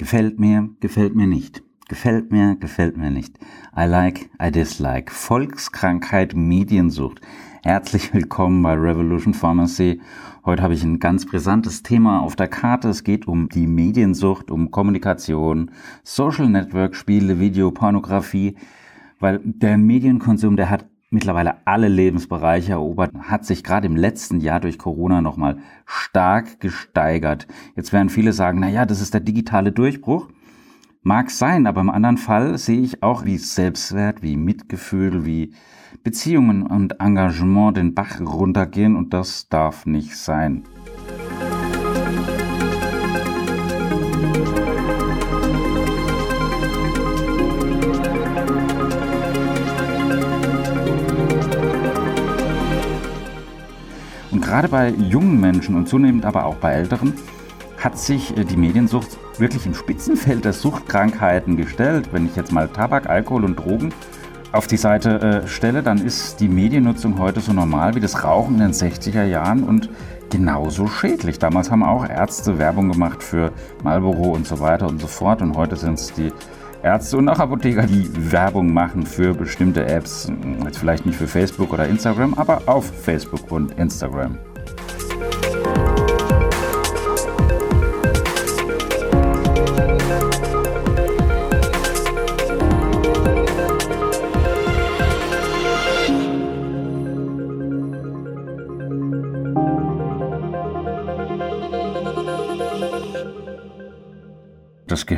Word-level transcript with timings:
Gefällt 0.00 0.38
mir, 0.38 0.70
gefällt 0.78 1.16
mir 1.16 1.26
nicht. 1.26 1.64
Gefällt 1.88 2.30
mir, 2.30 2.54
gefällt 2.54 2.96
mir 2.96 3.10
nicht. 3.10 3.36
I 3.76 3.82
like, 3.82 4.30
I 4.40 4.52
dislike. 4.52 5.12
Volkskrankheit, 5.12 6.36
Mediensucht. 6.36 7.20
Herzlich 7.64 8.14
willkommen 8.14 8.62
bei 8.62 8.74
Revolution 8.74 9.34
Pharmacy. 9.34 10.00
Heute 10.44 10.62
habe 10.62 10.74
ich 10.74 10.84
ein 10.84 11.00
ganz 11.00 11.26
brisantes 11.26 11.82
Thema 11.82 12.20
auf 12.20 12.36
der 12.36 12.46
Karte. 12.46 12.90
Es 12.90 13.02
geht 13.02 13.26
um 13.26 13.48
die 13.48 13.66
Mediensucht, 13.66 14.52
um 14.52 14.70
Kommunikation, 14.70 15.72
Social 16.04 16.48
Network, 16.48 16.94
Spiele, 16.94 17.40
Video, 17.40 17.72
Pornografie. 17.72 18.54
Weil 19.18 19.40
der 19.42 19.78
Medienkonsum, 19.78 20.54
der 20.54 20.70
hat 20.70 20.86
mittlerweile 21.10 21.66
alle 21.66 21.88
Lebensbereiche 21.88 22.72
erobert, 22.72 23.12
hat 23.14 23.44
sich 23.44 23.64
gerade 23.64 23.86
im 23.86 23.96
letzten 23.96 24.40
Jahr 24.40 24.60
durch 24.60 24.78
Corona 24.78 25.20
nochmal 25.20 25.58
stark 25.86 26.60
gesteigert. 26.60 27.46
Jetzt 27.76 27.92
werden 27.92 28.08
viele 28.08 28.32
sagen, 28.32 28.60
na 28.60 28.68
ja, 28.68 28.86
das 28.86 29.00
ist 29.00 29.14
der 29.14 29.20
digitale 29.20 29.72
Durchbruch. 29.72 30.28
Mag 31.02 31.30
sein, 31.30 31.66
aber 31.66 31.80
im 31.80 31.90
anderen 31.90 32.18
Fall 32.18 32.58
sehe 32.58 32.80
ich 32.80 33.02
auch, 33.02 33.24
wie 33.24 33.38
Selbstwert, 33.38 34.22
wie 34.22 34.36
Mitgefühl, 34.36 35.24
wie 35.24 35.54
Beziehungen 36.02 36.66
und 36.66 37.00
Engagement 37.00 37.76
den 37.76 37.94
Bach 37.94 38.20
runtergehen 38.20 38.96
und 38.96 39.14
das 39.14 39.48
darf 39.48 39.86
nicht 39.86 40.16
sein. 40.16 40.64
Gerade 54.48 54.68
bei 54.68 54.88
jungen 54.88 55.38
Menschen 55.40 55.74
und 55.74 55.90
zunehmend 55.90 56.24
aber 56.24 56.46
auch 56.46 56.54
bei 56.54 56.72
Älteren 56.72 57.12
hat 57.76 57.98
sich 57.98 58.34
äh, 58.36 58.44
die 58.44 58.56
Mediensucht 58.56 59.18
wirklich 59.38 59.66
im 59.66 59.74
Spitzenfeld 59.74 60.46
der 60.46 60.54
Suchtkrankheiten 60.54 61.58
gestellt. 61.58 62.08
Wenn 62.12 62.24
ich 62.24 62.34
jetzt 62.34 62.50
mal 62.50 62.66
Tabak, 62.66 63.10
Alkohol 63.10 63.44
und 63.44 63.56
Drogen 63.56 63.92
auf 64.52 64.66
die 64.66 64.78
Seite 64.78 65.42
äh, 65.44 65.46
stelle, 65.46 65.82
dann 65.82 65.98
ist 65.98 66.40
die 66.40 66.48
Mediennutzung 66.48 67.18
heute 67.18 67.40
so 67.40 67.52
normal 67.52 67.94
wie 67.94 68.00
das 68.00 68.24
Rauchen 68.24 68.54
in 68.54 68.60
den 68.60 68.72
60er 68.72 69.24
Jahren 69.24 69.64
und 69.64 69.90
genauso 70.30 70.86
schädlich. 70.86 71.38
Damals 71.38 71.70
haben 71.70 71.82
auch 71.82 72.08
Ärzte 72.08 72.58
Werbung 72.58 72.90
gemacht 72.90 73.22
für 73.22 73.52
Marlboro 73.84 74.30
und 74.30 74.46
so 74.46 74.60
weiter 74.60 74.88
und 74.88 74.98
so 74.98 75.08
fort 75.08 75.42
und 75.42 75.58
heute 75.58 75.76
sind 75.76 75.98
es 75.98 76.14
die 76.14 76.32
Ärzte 76.88 77.18
und 77.18 77.28
auch 77.28 77.38
Apotheker, 77.38 77.82
die 77.86 78.08
Werbung 78.32 78.72
machen 78.72 79.04
für 79.04 79.34
bestimmte 79.34 79.84
Apps. 79.86 80.32
Jetzt 80.64 80.78
vielleicht 80.78 81.04
nicht 81.04 81.18
für 81.18 81.26
Facebook 81.26 81.70
oder 81.74 81.86
Instagram, 81.86 82.32
aber 82.32 82.62
auf 82.64 82.86
Facebook 82.86 83.52
und 83.52 83.78
Instagram. 83.78 84.38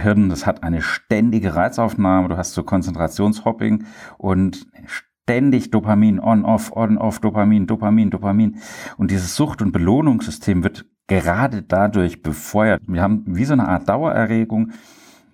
Gehirn, 0.00 0.30
das 0.30 0.46
hat 0.46 0.62
eine 0.62 0.80
ständige 0.80 1.54
Reizaufnahme, 1.54 2.28
du 2.28 2.36
hast 2.36 2.54
so 2.54 2.62
Konzentrationshopping 2.62 3.84
und 4.16 4.66
ständig 4.86 5.70
Dopamin, 5.70 6.18
on, 6.18 6.44
off, 6.44 6.74
on, 6.74 6.96
off, 6.96 7.20
Dopamin, 7.20 7.66
Dopamin, 7.66 8.10
Dopamin. 8.10 8.56
Und 8.96 9.10
dieses 9.10 9.36
Sucht- 9.36 9.60
und 9.60 9.72
Belohnungssystem 9.72 10.64
wird 10.64 10.86
gerade 11.06 11.62
dadurch 11.62 12.22
befeuert. 12.22 12.80
Wir 12.86 13.02
haben 13.02 13.24
wie 13.26 13.44
so 13.44 13.52
eine 13.52 13.68
Art 13.68 13.88
Dauererregung. 13.88 14.72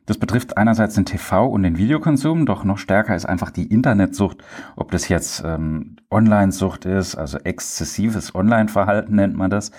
Das 0.04 0.18
betrifft 0.18 0.56
einerseits 0.56 0.94
den 0.94 1.04
TV- 1.04 1.48
und 1.48 1.62
den 1.62 1.78
Videokonsum, 1.78 2.46
doch 2.46 2.64
noch 2.64 2.78
stärker 2.78 3.14
ist 3.14 3.26
einfach 3.26 3.50
die 3.50 3.66
Internetsucht. 3.66 4.42
Ob 4.76 4.90
das 4.90 5.08
jetzt 5.08 5.42
ähm, 5.44 5.96
Online-Sucht 6.10 6.86
ist, 6.86 7.14
also 7.14 7.38
exzessives 7.38 8.34
Online-Verhalten 8.34 9.14
nennt 9.14 9.36
man 9.36 9.50
das, 9.50 9.70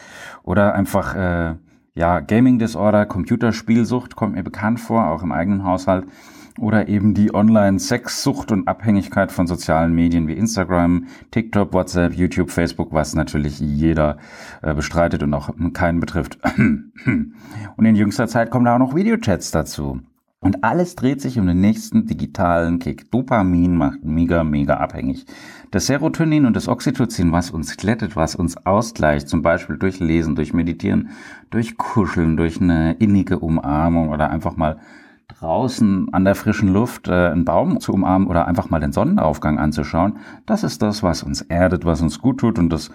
oder 0.44 0.74
einfach 0.74 1.16
äh, 1.16 1.56
ja, 1.98 2.20
Gaming 2.20 2.60
Disorder, 2.60 3.08
Computerspielsucht 3.08 4.16
kommt 4.16 4.36
mir 4.36 4.44
bekannt 4.44 4.80
vor, 4.80 5.08
auch 5.08 5.24
im 5.24 5.32
eigenen 5.32 5.64
Haushalt. 5.64 6.06
Oder 6.60 6.88
eben 6.88 7.14
die 7.14 7.34
Online-Sexsucht 7.34 8.52
und 8.52 8.68
Abhängigkeit 8.68 9.32
von 9.32 9.46
sozialen 9.46 9.94
Medien 9.94 10.28
wie 10.28 10.34
Instagram, 10.34 11.08
TikTok, 11.30 11.74
WhatsApp, 11.74 12.14
YouTube, 12.14 12.50
Facebook, 12.50 12.94
was 12.94 13.14
natürlich 13.14 13.60
jeder 13.60 14.18
äh, 14.64 14.74
bestreitet 14.74 15.22
und 15.22 15.34
auch 15.34 15.50
keinen 15.74 16.00
betrifft. 16.00 16.40
und 16.58 17.86
in 17.86 17.96
jüngster 17.96 18.28
Zeit 18.28 18.50
kommen 18.50 18.66
da 18.66 18.76
auch 18.76 18.80
noch 18.80 18.96
Videochats 18.96 19.52
dazu. 19.52 20.02
Und 20.40 20.64
alles 20.64 20.96
dreht 20.96 21.20
sich 21.20 21.40
um 21.40 21.48
den 21.48 21.62
nächsten 21.62 22.06
digitalen 22.06 22.78
Kick. 22.78 23.10
Dopamin 23.10 23.76
macht 23.76 24.04
mega, 24.04 24.44
mega 24.44 24.76
abhängig. 24.76 25.26
Das 25.72 25.88
Serotonin 25.88 26.46
und 26.46 26.56
das 26.56 26.68
Oxytocin, 26.68 27.32
was 27.32 27.50
uns 27.50 27.76
glättet, 27.76 28.16
was 28.16 28.36
uns 28.36 28.56
ausgleicht, 28.66 29.28
zum 29.28 29.42
Beispiel 29.42 29.78
durch 29.78 30.00
Lesen, 30.00 30.36
durch 30.36 30.54
Meditieren, 30.54 31.10
durch 31.50 31.78
Kuscheln, 31.78 32.38
durch 32.38 32.62
eine 32.62 32.94
innige 32.94 33.40
Umarmung 33.40 34.10
oder 34.10 34.30
einfach 34.30 34.56
mal 34.58 34.80
draußen 35.40 36.14
an 36.14 36.24
der 36.24 36.36
frischen 36.36 36.70
Luft 36.70 37.08
äh, 37.08 37.12
einen 37.12 37.46
Baum 37.46 37.80
zu 37.80 37.92
umarmen 37.92 38.28
oder 38.28 38.48
einfach 38.48 38.70
mal 38.70 38.80
den 38.80 38.94
Sonnenaufgang 38.94 39.60
anzuschauen, 39.60 40.18
das 40.46 40.64
ist 40.64 40.82
das, 40.82 41.04
was 41.04 41.24
uns 41.24 41.42
erdet, 41.42 41.86
was 41.86 42.02
uns 42.02 42.20
gut 42.20 42.40
tut 42.40 42.58
und 42.60 42.70
das 42.70 42.92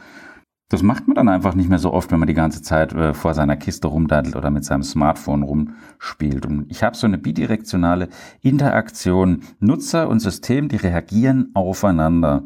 das 0.73 0.83
macht 0.83 1.07
man 1.07 1.15
dann 1.15 1.29
einfach 1.29 1.55
nicht 1.55 1.69
mehr 1.69 1.79
so 1.79 1.93
oft, 1.93 2.11
wenn 2.13 2.19
man 2.19 2.29
die 2.29 2.33
ganze 2.33 2.63
Zeit 2.63 2.95
äh, 2.95 3.13
vor 3.13 3.35
seiner 3.35 3.59
Kiste 3.59 3.89
rumdaddelt 3.89 4.37
oder 4.37 4.51
mit 4.51 4.65
seinem 4.65 4.83
Smartphone 4.83 5.43
rumspielt. 5.43 6.47
Und 6.47 6.65
ich 6.71 6.83
habe 6.83 6.97
so 6.97 7.07
eine 7.07 7.19
bidirektionale 7.19 8.09
Interaktion. 8.41 9.43
Nutzer 9.61 10.09
und 10.09 10.21
System, 10.21 10.71
die 10.71 10.77
reagieren 10.77 11.51
aufeinander. 11.53 12.45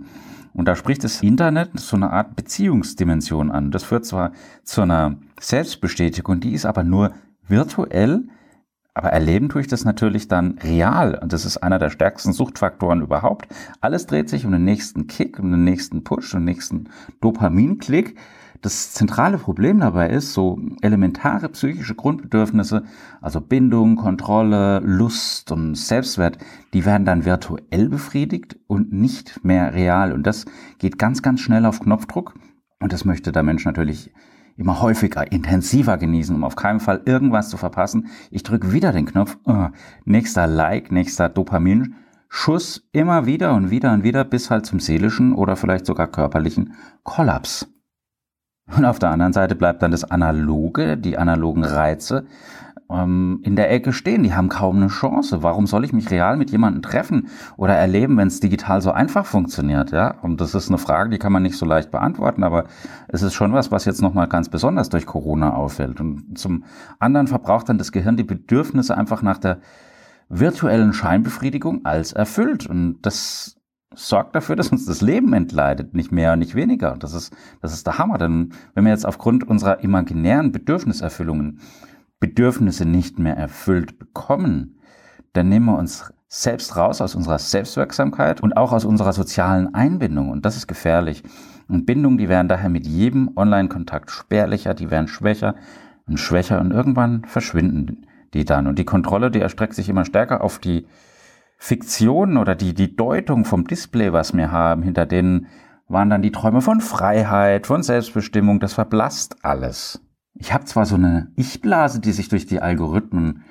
Und 0.55 0.67
da 0.67 0.75
spricht 0.75 1.05
das 1.05 1.23
Internet 1.23 1.79
so 1.79 1.95
eine 1.95 2.11
Art 2.11 2.35
Beziehungsdimension 2.35 3.53
an. 3.53 3.71
Das 3.71 3.85
führt 3.85 4.05
zwar 4.05 4.33
zu 4.65 4.83
einer 4.83 5.19
Selbstbestätigung, 5.39 6.41
die 6.41 6.53
ist 6.53 6.67
aber 6.67 6.83
nur 6.83 7.13
virtuell 7.47 8.25
aber 8.97 9.11
erleben 9.11 9.51
tue 9.51 9.61
ich 9.61 9.67
das 9.67 9.85
natürlich 9.85 10.27
dann 10.27 10.57
real. 10.63 11.19
Und 11.23 11.35
das 11.35 11.45
ist 11.45 11.59
einer 11.59 11.79
der 11.79 11.91
stärksten 11.91 12.33
Suchtfaktoren 12.33 13.03
überhaupt. 13.03 13.47
Alles 13.83 14.07
dreht 14.07 14.31
sich 14.31 14.47
um 14.47 14.53
den 14.53 14.65
nächsten 14.65 15.07
Kick, 15.07 15.39
um 15.39 15.51
den 15.51 15.65
nächsten 15.65 16.03
Push, 16.03 16.33
um 16.33 16.41
den 16.41 16.47
nächsten 16.47 16.89
Dopaminklick. 17.21 18.17
Das 18.63 18.95
zentrale 18.95 19.37
Problem 19.37 19.81
dabei 19.81 20.09
ist, 20.09 20.33
so 20.33 20.59
elementare 20.81 21.51
psychische 21.51 21.95
Grundbedürfnisse, 21.95 22.85
also 23.21 23.43
Bindung, 23.43 23.97
Kontrolle, 23.97 24.81
Lust 24.81 25.53
und 25.53 25.75
Selbstwert, 25.75 26.39
die 26.73 26.87
werden 26.87 27.05
dann 27.05 27.27
virtuell 27.27 27.91
befriedigt 27.91 28.57
und 28.67 28.95
nicht 28.95 29.45
mehr 29.45 29.75
real. 29.75 30.15
Und 30.15 30.27
das 30.27 30.47
geht 30.79 30.99
ganz, 30.99 31.21
ganz 31.21 31.43
schnell 31.43 31.67
auf 31.67 31.81
Knopfdruck. 31.81 32.33
Und 32.81 32.95
das 32.95 33.05
möchte 33.05 33.31
der 33.31 33.43
Mensch 33.43 33.67
natürlich 33.67 34.11
immer 34.57 34.81
häufiger, 34.81 35.31
intensiver 35.31 35.99
genießen, 35.99 36.35
um 36.35 36.45
auf 36.45 36.57
keinen 36.57 36.81
Fall 36.81 37.03
irgendwas 37.05 37.51
zu 37.51 37.57
verpassen. 37.57 38.09
Ich 38.31 38.43
drücke 38.43 38.73
wieder 38.73 38.93
den 38.93 39.07
Knopf, 39.07 39.37
oh, 39.45 39.69
nächster 40.05 40.47
Like, 40.47 40.91
nächster 40.91 41.29
Dopaminschuss, 41.29 42.89
immer 42.93 43.27
wieder 43.27 43.55
und 43.55 43.71
wieder 43.71 43.93
und 43.93 44.03
wieder 44.03 44.25
bis 44.25 44.51
halt 44.51 44.67
zum 44.67 44.81
seelischen 44.81 45.35
oder 45.35 45.57
vielleicht 45.57 45.87
sogar 45.87 46.07
körperlichen 46.09 46.75
Kollaps. 47.03 47.69
Und 48.75 48.85
auf 48.85 48.99
der 48.99 49.11
anderen 49.11 49.33
Seite 49.33 49.55
bleibt 49.55 49.83
dann 49.83 49.93
das 49.93 50.05
Analoge, 50.05 50.97
die 50.97 51.19
analogen 51.19 51.65
Reize, 51.65 52.27
ähm, 52.91 53.41
in 53.43 53.57
der 53.57 53.71
Ecke 53.71 53.93
stehen. 53.93 54.23
Die 54.23 54.35
haben 54.35 54.49
kaum 54.49 54.77
eine 54.77 54.89
Chance. 54.89 55.43
Warum 55.43 55.67
soll 55.67 55.85
ich 55.85 55.93
mich 55.93 56.11
real 56.11 56.37
mit 56.37 56.51
jemandem 56.51 56.83
treffen 56.83 57.29
oder 57.57 57.75
erleben, 57.75 58.17
wenn 58.17 58.29
es 58.29 58.41
digital 58.41 58.81
so 58.81 58.93
einfach 58.93 59.27
funktioniert? 59.27 59.91
Ja, 59.93 60.19
und 60.23 60.41
das 60.41 60.55
ist 60.55 60.69
eine 60.69 60.79
Frage, 60.79 61.11
die 61.11 61.19
kann 61.19 61.33
man 61.33 61.43
nicht 61.43 61.57
so 61.57 61.67
leicht 61.67 61.91
beantworten, 61.91 62.43
aber 62.43 62.65
es 63.09 63.23
ist 63.23 63.35
schon 63.35 63.53
was, 63.53 63.71
was 63.71 63.85
jetzt 63.85 64.03
nochmal 64.03 64.29
ganz 64.29 64.49
besonders 64.49 64.89
durch 64.89 65.07
Corona 65.07 65.55
auffällt. 65.55 66.01
Und 66.01 66.39
zum 66.39 66.65
anderen 66.99 67.27
verbraucht 67.27 67.69
dann 67.69 67.79
das 67.79 67.93
Gehirn 67.93 68.17
die 68.17 68.25
Bedürfnisse 68.25 68.97
einfach 68.97 69.23
nach 69.23 69.39
der 69.39 69.59
virtuellen 70.29 70.93
Scheinbefriedigung 70.93 71.85
als 71.85 72.13
erfüllt. 72.13 72.67
Und 72.67 72.99
das 73.03 73.57
sorgt 73.95 74.37
dafür, 74.37 74.57
dass 74.57 74.69
uns 74.69 74.85
das 74.85 75.01
Leben 75.01 75.33
entleidet, 75.33 75.95
nicht 75.95 76.13
mehr 76.13 76.33
und 76.35 76.41
nicht 76.41 76.55
weniger. 76.55 76.97
Das 76.99 77.15
ist, 77.15 77.35
das 77.63 77.73
ist 77.73 77.87
der 77.87 77.99
Hammer. 77.99 78.19
Denn 78.19 78.53
wenn 78.75 78.85
wir 78.85 78.91
jetzt 78.91 79.07
aufgrund 79.07 79.49
unserer 79.49 79.81
imaginären 79.81 80.53
Bedürfniserfüllungen 80.53 81.61
Bedürfnisse 82.21 82.85
nicht 82.85 83.19
mehr 83.19 83.37
erfüllt 83.37 83.99
bekommen, 83.99 84.79
dann 85.33 85.49
nehmen 85.49 85.67
wir 85.67 85.79
uns 85.79 86.13
selbst 86.29 86.77
raus 86.77 87.01
aus 87.01 87.15
unserer 87.15 87.39
Selbstwirksamkeit 87.39 88.43
und 88.43 88.57
auch 88.57 88.73
aus 88.73 88.85
unserer 88.85 89.13
sozialen 89.13 89.75
Einbindung. 89.75 90.31
Und 90.31 90.45
das 90.45 90.57
ist 90.57 90.67
gefährlich. 90.67 91.23
Und 91.69 91.87
Bindungen, 91.87 92.19
die 92.19 92.29
werden 92.29 92.49
daher 92.49 92.69
mit 92.69 92.87
jedem 92.87 93.31
Online-Kontakt 93.37 94.11
spärlicher, 94.11 94.75
die 94.75 94.91
werden 94.91 95.09
schwächer 95.09 95.55
und 96.07 96.19
schwächer 96.19 96.61
und 96.61 96.73
irgendwann 96.73 97.25
verschwinden 97.25 98.07
die 98.35 98.45
dann. 98.45 98.67
Und 98.67 98.79
die 98.79 98.85
Kontrolle, 98.85 99.31
die 99.31 99.41
erstreckt 99.41 99.75
sich 99.75 99.89
immer 99.89 100.05
stärker 100.05 100.43
auf 100.43 100.59
die 100.59 100.87
Fiktion 101.59 102.37
oder 102.37 102.55
die, 102.55 102.75
die 102.75 102.97
Deutung 102.97 103.45
vom 103.45 103.67
Display, 103.67 104.13
was 104.13 104.37
wir 104.37 104.53
haben. 104.53 104.83
Hinter 104.83 105.07
denen 105.07 105.47
waren 105.89 106.11
dann 106.11 106.23
die 106.23 106.33
Träume 106.33 106.61
von 106.61 106.81
Freiheit, 106.81 107.67
von 107.67 107.83
Selbstbestimmung. 107.83 108.61
Das 108.61 108.75
verblasst 108.75 109.45
alles. 109.45 110.03
Ich 110.39 110.53
habe 110.53 110.65
zwar 110.65 110.87
so 110.87 110.97
eine 110.97 111.33
Ich-Blase, 111.37 112.01
die 112.01 112.13
sich 112.13 112.29
durch 112.29 112.47
die 112.47 112.61
Algorithmen 112.61 113.43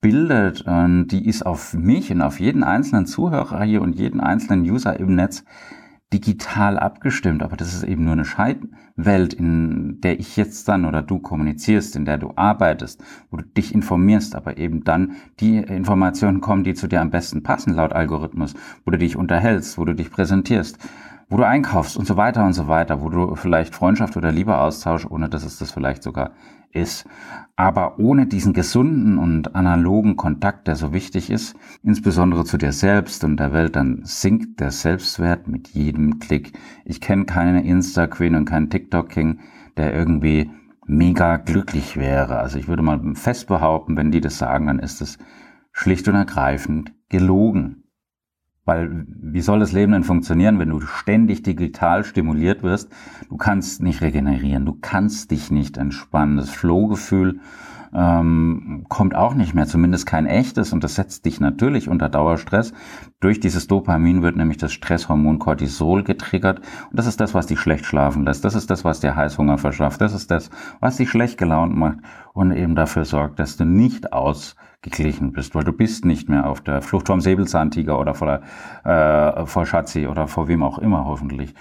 bildet, 0.00 0.62
und 0.66 1.08
die 1.08 1.26
ist 1.26 1.46
auf 1.46 1.74
mich 1.74 2.10
und 2.12 2.20
auf 2.20 2.40
jeden 2.40 2.64
einzelnen 2.64 3.06
Zuhörer 3.06 3.62
hier 3.62 3.80
und 3.82 3.94
jeden 3.94 4.20
einzelnen 4.20 4.62
User 4.62 4.98
im 4.98 5.14
Netz 5.14 5.44
digital 6.12 6.78
abgestimmt, 6.78 7.42
aber 7.42 7.56
das 7.56 7.74
ist 7.74 7.82
eben 7.82 8.04
nur 8.04 8.12
eine 8.12 8.24
Scheinwelt, 8.24 9.34
in 9.34 10.00
der 10.00 10.20
ich 10.20 10.36
jetzt 10.36 10.68
dann 10.68 10.84
oder 10.84 11.02
du 11.02 11.18
kommunizierst, 11.18 11.96
in 11.96 12.04
der 12.04 12.18
du 12.18 12.32
arbeitest, 12.36 13.02
wo 13.30 13.38
du 13.38 13.44
dich 13.44 13.74
informierst, 13.74 14.36
aber 14.36 14.56
eben 14.56 14.84
dann 14.84 15.16
die 15.40 15.56
Informationen 15.56 16.40
kommen, 16.40 16.62
die 16.62 16.74
zu 16.74 16.86
dir 16.86 17.00
am 17.00 17.10
besten 17.10 17.42
passen 17.42 17.74
laut 17.74 17.92
Algorithmus, 17.92 18.54
wo 18.84 18.92
du 18.92 18.98
dich 18.98 19.16
unterhältst, 19.16 19.76
wo 19.76 19.84
du 19.84 19.94
dich 19.94 20.10
präsentierst 20.10 20.78
wo 21.28 21.36
du 21.36 21.46
einkaufst 21.46 21.96
und 21.96 22.06
so 22.06 22.16
weiter 22.16 22.44
und 22.44 22.52
so 22.52 22.68
weiter, 22.68 23.00
wo 23.00 23.08
du 23.08 23.34
vielleicht 23.34 23.74
Freundschaft 23.74 24.16
oder 24.16 24.32
Liebe 24.32 24.58
austauschst, 24.58 25.10
ohne 25.10 25.28
dass 25.28 25.44
es 25.44 25.58
das 25.58 25.70
vielleicht 25.70 26.02
sogar 26.02 26.32
ist. 26.72 27.06
Aber 27.56 27.98
ohne 27.98 28.26
diesen 28.26 28.52
gesunden 28.52 29.16
und 29.16 29.54
analogen 29.54 30.16
Kontakt, 30.16 30.66
der 30.66 30.76
so 30.76 30.92
wichtig 30.92 31.30
ist, 31.30 31.56
insbesondere 31.82 32.44
zu 32.44 32.58
dir 32.58 32.72
selbst 32.72 33.22
und 33.24 33.38
der 33.38 33.52
Welt, 33.52 33.76
dann 33.76 34.00
sinkt 34.02 34.60
der 34.60 34.72
Selbstwert 34.72 35.46
mit 35.46 35.68
jedem 35.68 36.18
Klick. 36.18 36.52
Ich 36.84 37.00
kenne 37.00 37.26
keine 37.26 37.64
Insta-Queen 37.64 38.34
und 38.34 38.44
keinen 38.44 38.70
TikTok-King, 38.70 39.38
der 39.76 39.94
irgendwie 39.94 40.50
mega 40.86 41.36
glücklich 41.36 41.96
wäre. 41.96 42.38
Also 42.38 42.58
ich 42.58 42.68
würde 42.68 42.82
mal 42.82 43.00
fest 43.14 43.46
behaupten, 43.46 43.96
wenn 43.96 44.10
die 44.10 44.20
das 44.20 44.38
sagen, 44.38 44.66
dann 44.66 44.80
ist 44.80 45.00
es 45.00 45.18
schlicht 45.72 46.08
und 46.08 46.16
ergreifend 46.16 46.92
gelogen. 47.08 47.83
Weil 48.64 49.04
wie 49.06 49.42
soll 49.42 49.60
das 49.60 49.72
Leben 49.72 49.92
denn 49.92 50.04
funktionieren, 50.04 50.58
wenn 50.58 50.70
du 50.70 50.80
ständig 50.80 51.42
digital 51.42 52.02
stimuliert 52.04 52.62
wirst? 52.62 52.90
Du 53.28 53.36
kannst 53.36 53.82
nicht 53.82 54.00
regenerieren, 54.00 54.64
du 54.64 54.78
kannst 54.80 55.30
dich 55.30 55.50
nicht 55.50 55.76
entspannen. 55.76 56.38
Das 56.38 56.50
Flohgefühl 56.50 57.40
ähm, 57.94 58.84
kommt 58.88 59.14
auch 59.14 59.34
nicht 59.34 59.54
mehr, 59.54 59.66
zumindest 59.66 60.06
kein 60.06 60.26
echtes 60.26 60.72
und 60.72 60.82
das 60.82 60.96
setzt 60.96 61.24
dich 61.24 61.40
natürlich 61.40 61.88
unter 61.88 62.08
Dauerstress. 62.08 62.72
Durch 63.20 63.40
dieses 63.40 63.68
Dopamin 63.68 64.22
wird 64.22 64.36
nämlich 64.36 64.58
das 64.58 64.72
Stresshormon 64.72 65.38
Cortisol 65.38 66.02
getriggert 66.02 66.58
und 66.90 66.98
das 66.98 67.06
ist 67.06 67.20
das, 67.20 67.34
was 67.34 67.46
dich 67.46 67.60
schlecht 67.60 67.86
schlafen 67.86 68.24
lässt. 68.24 68.44
Das 68.44 68.54
ist 68.54 68.70
das, 68.70 68.84
was 68.84 69.00
dir 69.00 69.14
Heißhunger 69.14 69.58
verschafft. 69.58 70.00
Das 70.00 70.12
ist 70.12 70.30
das, 70.30 70.50
was 70.80 70.96
dich 70.96 71.08
schlecht 71.08 71.38
gelaunt 71.38 71.76
macht 71.76 71.98
und 72.32 72.50
eben 72.52 72.74
dafür 72.74 73.04
sorgt, 73.04 73.38
dass 73.38 73.56
du 73.56 73.64
nicht 73.64 74.12
ausgeglichen 74.12 75.32
bist, 75.32 75.54
weil 75.54 75.64
du 75.64 75.72
bist 75.72 76.04
nicht 76.04 76.28
mehr 76.28 76.48
auf 76.48 76.60
der 76.60 76.82
Flucht 76.82 77.06
vom 77.06 77.20
Säbelzahntiger 77.20 77.98
oder 77.98 78.14
vor, 78.14 78.40
der, 78.84 79.36
äh, 79.36 79.46
vor 79.46 79.66
Schatzi 79.66 80.08
oder 80.08 80.26
vor 80.26 80.48
wem 80.48 80.62
auch 80.64 80.78
immer 80.78 81.04
hoffentlich. 81.04 81.54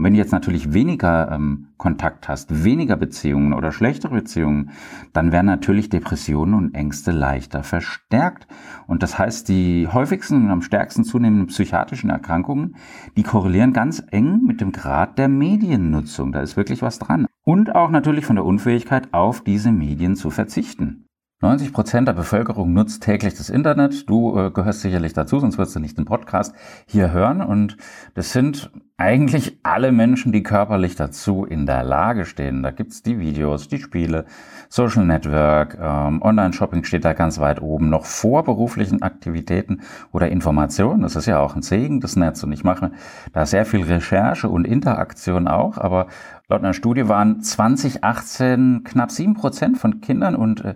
Und 0.00 0.04
wenn 0.04 0.14
du 0.14 0.18
jetzt 0.18 0.32
natürlich 0.32 0.72
weniger 0.72 1.30
ähm, 1.30 1.66
Kontakt 1.76 2.26
hast, 2.26 2.64
weniger 2.64 2.96
Beziehungen 2.96 3.52
oder 3.52 3.70
schlechtere 3.70 4.14
Beziehungen, 4.14 4.70
dann 5.12 5.30
werden 5.30 5.44
natürlich 5.44 5.90
Depressionen 5.90 6.54
und 6.54 6.74
Ängste 6.74 7.10
leichter 7.10 7.62
verstärkt. 7.62 8.46
Und 8.86 9.02
das 9.02 9.18
heißt, 9.18 9.50
die 9.50 9.88
häufigsten 9.88 10.36
und 10.36 10.48
am 10.48 10.62
stärksten 10.62 11.04
zunehmenden 11.04 11.48
psychiatrischen 11.48 12.08
Erkrankungen, 12.08 12.76
die 13.18 13.24
korrelieren 13.24 13.74
ganz 13.74 14.02
eng 14.10 14.40
mit 14.46 14.62
dem 14.62 14.72
Grad 14.72 15.18
der 15.18 15.28
Mediennutzung. 15.28 16.32
Da 16.32 16.40
ist 16.40 16.56
wirklich 16.56 16.80
was 16.80 16.98
dran. 16.98 17.26
Und 17.44 17.74
auch 17.74 17.90
natürlich 17.90 18.24
von 18.24 18.36
der 18.36 18.46
Unfähigkeit, 18.46 19.12
auf 19.12 19.44
diese 19.44 19.70
Medien 19.70 20.16
zu 20.16 20.30
verzichten. 20.30 21.09
90 21.42 21.72
Prozent 21.72 22.06
der 22.06 22.12
Bevölkerung 22.12 22.74
nutzt 22.74 23.02
täglich 23.02 23.32
das 23.32 23.48
Internet. 23.48 24.10
Du 24.10 24.38
äh, 24.38 24.50
gehörst 24.50 24.82
sicherlich 24.82 25.14
dazu, 25.14 25.40
sonst 25.40 25.56
wirst 25.56 25.74
du 25.74 25.80
nicht 25.80 25.96
den 25.96 26.04
Podcast 26.04 26.54
hier 26.84 27.12
hören. 27.12 27.40
Und 27.40 27.78
das 28.12 28.32
sind 28.32 28.70
eigentlich 28.98 29.58
alle 29.62 29.90
Menschen, 29.90 30.32
die 30.32 30.42
körperlich 30.42 30.96
dazu 30.96 31.46
in 31.46 31.64
der 31.64 31.82
Lage 31.82 32.26
stehen. 32.26 32.62
Da 32.62 32.72
gibt's 32.72 33.02
die 33.02 33.18
Videos, 33.18 33.68
die 33.68 33.78
Spiele, 33.78 34.26
Social 34.68 35.06
Network, 35.06 35.78
ähm, 35.80 36.20
Online-Shopping 36.20 36.84
steht 36.84 37.06
da 37.06 37.14
ganz 37.14 37.40
weit 37.40 37.62
oben, 37.62 37.88
noch 37.88 38.04
vor 38.04 38.44
beruflichen 38.44 39.00
Aktivitäten 39.00 39.80
oder 40.12 40.28
Informationen. 40.28 41.00
Das 41.00 41.16
ist 41.16 41.24
ja 41.24 41.38
auch 41.38 41.56
ein 41.56 41.62
Segen, 41.62 42.00
das 42.00 42.16
Netz. 42.16 42.42
Und 42.42 42.52
ich 42.52 42.64
mache 42.64 42.92
da 43.32 43.46
sehr 43.46 43.64
viel 43.64 43.84
Recherche 43.84 44.50
und 44.50 44.66
Interaktion 44.66 45.48
auch. 45.48 45.78
Aber 45.78 46.08
laut 46.50 46.60
einer 46.60 46.74
Studie 46.74 47.08
waren 47.08 47.40
2018 47.40 48.84
knapp 48.84 49.10
sieben 49.10 49.32
Prozent 49.32 49.78
von 49.78 50.02
Kindern 50.02 50.36
und 50.36 50.62
äh, 50.62 50.74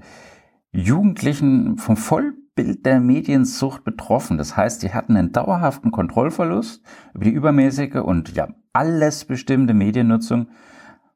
Jugendlichen 0.77 1.79
vom 1.79 1.97
Vollbild 1.97 2.85
der 2.85 2.99
Mediensucht 2.99 3.85
betroffen. 3.85 4.39
Das 4.39 4.57
heißt, 4.57 4.83
die 4.83 4.93
hatten 4.93 5.17
einen 5.17 5.31
dauerhaften 5.31 5.93
Kontrollverlust 5.93 6.83
über 7.15 7.25
die 7.25 7.31
übermäßige 7.31 7.97
und 8.03 8.35
ja, 8.35 8.49
alles 8.73 9.25
bestimmte 9.25 9.73
Mediennutzung. 9.73 10.49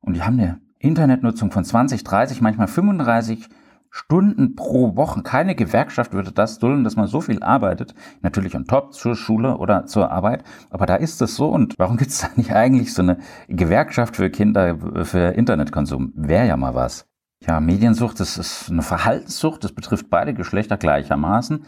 Und 0.00 0.14
die 0.14 0.22
haben 0.22 0.38
eine 0.38 0.60
Internetnutzung 0.78 1.50
von 1.50 1.64
20, 1.64 2.04
30, 2.04 2.40
manchmal 2.40 2.68
35 2.68 3.48
Stunden 3.90 4.54
pro 4.54 4.94
Woche. 4.94 5.22
Keine 5.24 5.56
Gewerkschaft 5.56 6.12
würde 6.12 6.30
das 6.30 6.60
dulden, 6.60 6.84
dass 6.84 6.94
man 6.94 7.08
so 7.08 7.20
viel 7.20 7.42
arbeitet. 7.42 7.96
Natürlich 8.22 8.54
on 8.54 8.66
top 8.66 8.94
zur 8.94 9.16
Schule 9.16 9.58
oder 9.58 9.86
zur 9.86 10.12
Arbeit. 10.12 10.44
Aber 10.70 10.86
da 10.86 10.94
ist 10.94 11.20
es 11.20 11.34
so. 11.34 11.48
Und 11.48 11.74
warum 11.78 11.96
gibt 11.96 12.12
es 12.12 12.20
da 12.20 12.28
nicht 12.36 12.52
eigentlich 12.52 12.94
so 12.94 13.02
eine 13.02 13.18
Gewerkschaft 13.48 14.14
für 14.14 14.30
Kinder, 14.30 14.78
für 15.04 15.34
Internetkonsum? 15.34 16.12
Wäre 16.14 16.46
ja 16.46 16.56
mal 16.56 16.76
was. 16.76 17.07
Ja, 17.46 17.60
Mediensucht, 17.60 18.18
das 18.18 18.36
ist 18.36 18.70
eine 18.70 18.82
Verhaltenssucht, 18.82 19.62
das 19.62 19.72
betrifft 19.72 20.10
beide 20.10 20.34
Geschlechter 20.34 20.76
gleichermaßen. 20.76 21.64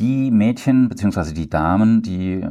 Die 0.00 0.30
Mädchen 0.30 0.88
bzw. 0.88 1.32
die 1.32 1.48
Damen, 1.48 2.02
die 2.02 2.44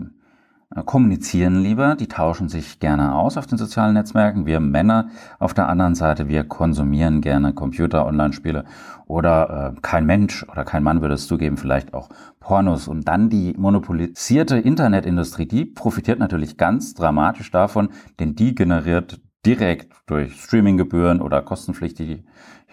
äh, 0.73 0.83
kommunizieren 0.85 1.62
lieber, 1.62 1.95
die 1.95 2.07
tauschen 2.07 2.47
sich 2.47 2.79
gerne 2.79 3.13
aus 3.13 3.38
auf 3.38 3.45
den 3.45 3.57
sozialen 3.57 3.94
Netzwerken. 3.94 4.45
Wir 4.45 4.62
Männer 4.62 5.09
auf 5.38 5.53
der 5.53 5.68
anderen 5.68 5.95
Seite, 5.95 6.29
wir 6.29 6.45
konsumieren 6.45 7.19
gerne 7.19 7.53
Computer, 7.53 8.06
Online-Spiele 8.06 8.63
oder 9.06 9.73
äh, 9.75 9.81
kein 9.81 10.06
Mensch 10.06 10.45
oder 10.50 10.63
kein 10.63 10.83
Mann 10.83 11.01
würde 11.01 11.15
es 11.15 11.27
zugeben, 11.27 11.57
vielleicht 11.57 11.94
auch 11.94 12.07
Pornos. 12.39 12.88
Und 12.88 13.07
dann 13.07 13.29
die 13.29 13.53
monopolisierte 13.57 14.57
Internetindustrie, 14.57 15.45
die 15.45 15.65
profitiert 15.65 16.19
natürlich 16.19 16.56
ganz 16.56 16.94
dramatisch 16.94 17.51
davon, 17.51 17.89
denn 18.19 18.35
die 18.35 18.56
generiert 18.56 19.19
direkt 19.45 19.91
durch 20.05 20.41
Streaminggebühren 20.41 21.21
oder 21.21 21.41
kostenpflichtige 21.41 22.23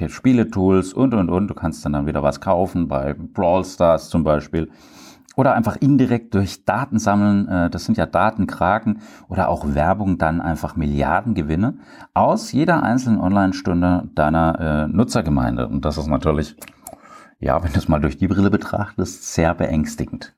Spieletools 0.06 0.92
und, 0.92 1.14
und, 1.14 1.30
und. 1.30 1.48
Du 1.48 1.54
kannst 1.54 1.84
dann, 1.84 1.92
dann 1.92 2.06
wieder 2.06 2.22
was 2.22 2.40
kaufen 2.40 2.88
bei 2.88 3.14
Brawl 3.14 3.64
Stars 3.64 4.10
zum 4.10 4.22
Beispiel. 4.22 4.70
Oder 5.36 5.54
einfach 5.54 5.76
indirekt 5.76 6.34
durch 6.34 6.64
Daten 6.64 6.98
sammeln, 6.98 7.46
äh, 7.46 7.70
das 7.70 7.84
sind 7.84 7.96
ja 7.96 8.06
Datenkraken 8.06 9.00
oder 9.28 9.48
auch 9.48 9.72
Werbung, 9.72 10.18
dann 10.18 10.40
einfach 10.40 10.74
Milliardengewinne 10.74 11.78
aus 12.12 12.50
jeder 12.50 12.82
einzelnen 12.82 13.20
Online-Stunde 13.20 14.10
deiner 14.16 14.58
äh, 14.58 14.88
Nutzergemeinde. 14.88 15.68
Und 15.68 15.84
das 15.84 15.96
ist 15.96 16.08
natürlich, 16.08 16.56
ja, 17.38 17.62
wenn 17.62 17.72
du 17.72 17.78
es 17.78 17.86
mal 17.86 18.00
durch 18.00 18.16
die 18.16 18.26
Brille 18.26 18.50
betrachtest, 18.50 19.32
sehr 19.32 19.54
beängstigend. 19.54 20.34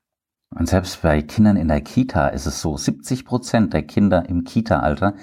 Und 0.54 0.68
selbst 0.68 1.00
bei 1.00 1.22
Kindern 1.22 1.56
in 1.56 1.68
der 1.68 1.80
Kita 1.80 2.28
ist 2.28 2.44
es 2.44 2.60
so, 2.60 2.76
70 2.76 3.24
Prozent 3.24 3.72
der 3.72 3.84
Kinder 3.84 4.28
im 4.28 4.44
Kita-Alter, 4.44 5.14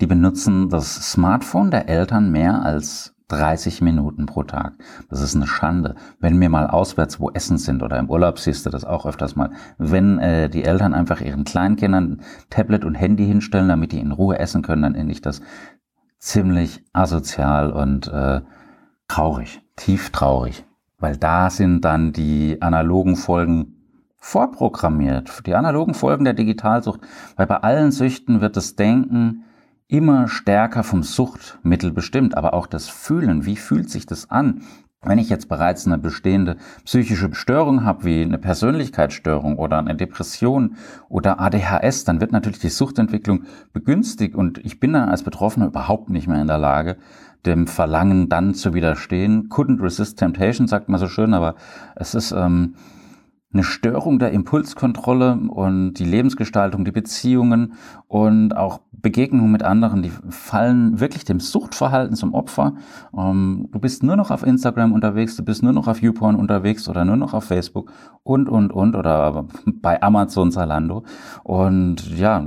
die 0.00 0.06
benutzen 0.06 0.68
das 0.68 1.12
Smartphone 1.12 1.70
der 1.70 1.88
Eltern 1.88 2.30
mehr 2.30 2.62
als 2.62 3.14
30 3.28 3.80
Minuten 3.80 4.26
pro 4.26 4.42
Tag. 4.42 4.74
Das 5.08 5.20
ist 5.20 5.34
eine 5.34 5.46
Schande. 5.46 5.94
Wenn 6.20 6.40
wir 6.40 6.50
mal 6.50 6.66
auswärts 6.66 7.20
wo 7.20 7.30
essen 7.30 7.58
sind 7.58 7.82
oder 7.82 7.98
im 7.98 8.10
Urlaub 8.10 8.38
siehst 8.38 8.66
du 8.66 8.70
das 8.70 8.84
auch 8.84 9.06
öfters 9.06 9.34
mal, 9.34 9.50
wenn 9.78 10.18
äh, 10.18 10.50
die 10.50 10.64
Eltern 10.64 10.94
einfach 10.94 11.20
ihren 11.20 11.44
Kleinkindern 11.44 12.20
Tablet 12.50 12.84
und 12.84 12.94
Handy 12.94 13.26
hinstellen, 13.26 13.68
damit 13.68 13.92
die 13.92 14.00
in 14.00 14.12
Ruhe 14.12 14.38
essen 14.38 14.62
können, 14.62 14.82
dann 14.82 14.94
finde 14.94 15.12
ich 15.12 15.22
das 15.22 15.40
ziemlich 16.18 16.84
asozial 16.92 17.72
und 17.72 18.08
äh, 18.08 18.42
traurig, 19.08 19.62
tief 19.76 20.10
traurig. 20.10 20.64
Weil 20.98 21.16
da 21.16 21.50
sind 21.50 21.84
dann 21.84 22.12
die 22.12 22.60
analogen 22.62 23.16
Folgen 23.16 23.74
vorprogrammiert. 24.16 25.46
Die 25.46 25.54
analogen 25.54 25.92
Folgen 25.94 26.24
der 26.24 26.32
Digitalsucht. 26.32 27.00
Weil 27.36 27.46
bei 27.46 27.58
allen 27.58 27.90
Süchten 27.90 28.40
wird 28.40 28.56
das 28.56 28.74
Denken 28.74 29.44
immer 29.88 30.28
stärker 30.28 30.82
vom 30.82 31.02
Suchtmittel 31.02 31.92
bestimmt, 31.92 32.36
aber 32.36 32.54
auch 32.54 32.66
das 32.66 32.88
Fühlen. 32.88 33.44
Wie 33.44 33.56
fühlt 33.56 33.90
sich 33.90 34.06
das 34.06 34.30
an? 34.30 34.62
Wenn 35.06 35.18
ich 35.18 35.28
jetzt 35.28 35.50
bereits 35.50 35.86
eine 35.86 35.98
bestehende 35.98 36.56
psychische 36.84 37.34
Störung 37.34 37.84
habe, 37.84 38.04
wie 38.04 38.22
eine 38.22 38.38
Persönlichkeitsstörung 38.38 39.58
oder 39.58 39.78
eine 39.78 39.96
Depression 39.96 40.76
oder 41.10 41.40
ADHS, 41.40 42.04
dann 42.04 42.22
wird 42.22 42.32
natürlich 42.32 42.58
die 42.58 42.70
Suchtentwicklung 42.70 43.44
begünstigt 43.74 44.34
und 44.34 44.58
ich 44.64 44.80
bin 44.80 44.94
dann 44.94 45.10
als 45.10 45.22
Betroffener 45.22 45.66
überhaupt 45.66 46.08
nicht 46.08 46.26
mehr 46.26 46.40
in 46.40 46.46
der 46.46 46.58
Lage, 46.58 46.96
dem 47.44 47.66
Verlangen 47.66 48.30
dann 48.30 48.54
zu 48.54 48.72
widerstehen. 48.72 49.50
Couldn't 49.50 49.82
resist 49.82 50.18
temptation, 50.18 50.66
sagt 50.66 50.88
man 50.88 50.98
so 50.98 51.08
schön, 51.08 51.34
aber 51.34 51.56
es 51.96 52.14
ist 52.14 52.32
ähm, 52.32 52.74
eine 53.54 53.62
Störung 53.62 54.18
der 54.18 54.32
Impulskontrolle 54.32 55.38
und 55.48 55.94
die 55.94 56.04
Lebensgestaltung, 56.04 56.84
die 56.84 56.90
Beziehungen 56.90 57.74
und 58.08 58.56
auch 58.56 58.80
Begegnungen 58.90 59.52
mit 59.52 59.62
anderen, 59.62 60.02
die 60.02 60.10
fallen 60.28 60.98
wirklich 60.98 61.24
dem 61.24 61.38
Suchtverhalten 61.38 62.16
zum 62.16 62.34
Opfer. 62.34 62.74
Ähm, 63.16 63.68
du 63.70 63.78
bist 63.78 64.02
nur 64.02 64.16
noch 64.16 64.30
auf 64.30 64.44
Instagram 64.44 64.92
unterwegs, 64.92 65.36
du 65.36 65.44
bist 65.44 65.62
nur 65.62 65.72
noch 65.72 65.86
auf 65.86 66.02
YouPorn 66.02 66.34
unterwegs 66.34 66.88
oder 66.88 67.04
nur 67.04 67.16
noch 67.16 67.32
auf 67.32 67.44
Facebook 67.44 67.92
und, 68.24 68.48
und, 68.48 68.72
und 68.72 68.96
oder 68.96 69.46
bei 69.66 70.02
Amazon 70.02 70.50
Zalando. 70.50 71.04
Und 71.44 72.18
ja, 72.18 72.44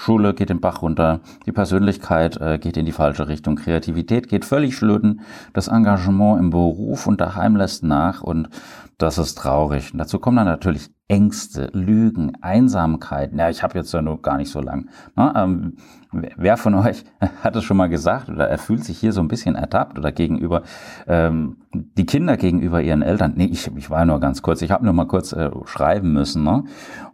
Schule 0.00 0.32
geht 0.32 0.48
den 0.48 0.60
Bach 0.60 0.82
runter, 0.82 1.20
die 1.44 1.50
Persönlichkeit 1.50 2.40
äh, 2.40 2.58
geht 2.58 2.76
in 2.76 2.86
die 2.86 2.92
falsche 2.92 3.26
Richtung, 3.26 3.56
Kreativität 3.56 4.28
geht 4.28 4.44
völlig 4.44 4.76
schlöten, 4.76 5.22
das 5.54 5.66
Engagement 5.66 6.38
im 6.38 6.50
Beruf 6.50 7.08
und 7.08 7.20
daheim 7.20 7.56
lässt 7.56 7.82
nach 7.82 8.22
und 8.22 8.48
das 8.96 9.18
ist 9.18 9.36
traurig. 9.36 9.92
Und 9.92 9.98
dazu 9.98 10.20
kommen 10.20 10.36
dann 10.36 10.46
natürlich 10.46 10.90
Ängste, 11.08 11.70
Lügen, 11.72 12.32
Einsamkeit. 12.42 13.32
Ja, 13.34 13.48
ich 13.48 13.62
habe 13.62 13.78
jetzt 13.78 13.92
ja 13.94 14.02
nur 14.02 14.20
gar 14.20 14.36
nicht 14.36 14.50
so 14.50 14.60
lang. 14.60 14.90
Ne? 15.16 15.32
Ähm, 15.34 15.76
wer 16.12 16.58
von 16.58 16.74
euch 16.74 17.02
hat 17.42 17.56
es 17.56 17.64
schon 17.64 17.78
mal 17.78 17.88
gesagt 17.88 18.28
oder 18.28 18.46
er 18.46 18.58
fühlt 18.58 18.84
sich 18.84 18.98
hier 18.98 19.14
so 19.14 19.22
ein 19.22 19.28
bisschen 19.28 19.54
ertappt 19.54 19.98
oder 19.98 20.12
gegenüber 20.12 20.62
ähm, 21.06 21.56
die 21.72 22.04
Kinder 22.04 22.36
gegenüber 22.36 22.82
ihren 22.82 23.00
Eltern? 23.00 23.32
Nee, 23.36 23.46
ich, 23.46 23.74
ich 23.74 23.88
war 23.88 24.04
nur 24.04 24.20
ganz 24.20 24.42
kurz. 24.42 24.60
Ich 24.60 24.70
habe 24.70 24.84
nur 24.84 24.92
mal 24.92 25.06
kurz 25.06 25.32
äh, 25.32 25.50
schreiben 25.64 26.12
müssen. 26.12 26.44
Ne? 26.44 26.64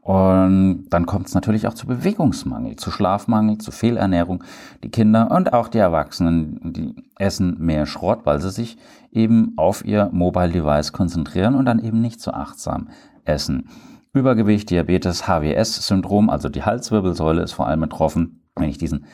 Und 0.03 0.87
dann 0.91 1.07
kommt 1.07 1.29
es 1.29 1.35
natürlich 1.35 1.69
auch 1.69 1.75
zu 1.75 1.87
Bewegungsmangel, 1.87 2.75
zu 2.75 2.91
Schlafmangel, 2.91 3.59
zu 3.59 3.71
Fehlernährung. 3.71 4.43
Die 4.83 4.91
Kinder 4.91 5.31
und 5.31 5.53
auch 5.53 5.69
die 5.69 5.79
Erwachsenen, 5.79 6.73
die 6.73 6.97
essen 7.17 7.59
mehr 7.61 7.87
Schrott, 7.87 8.23
weil 8.25 8.41
sie 8.41 8.51
sich 8.51 8.77
eben 9.13 9.53
auf 9.57 9.85
ihr 9.85 10.11
Mobile 10.13 10.51
Device 10.51 10.93
konzentrieren 10.93 11.55
und 11.55 11.65
dann 11.65 11.79
eben 11.79 12.01
nicht 12.01 12.21
so 12.21 12.33
achtsam 12.33 12.89
essen. 13.25 13.69
Übergewicht, 14.13 14.71
Diabetes, 14.71 15.27
HWS-Syndrom, 15.27 16.31
also 16.31 16.49
die 16.49 16.63
Halswirbelsäule 16.63 17.43
ist 17.43 17.53
vor 17.53 17.67
allem 17.67 17.81
betroffen. 17.81 18.43
Wenn 18.55 18.69
ich 18.69 18.79
diesen 18.79 19.07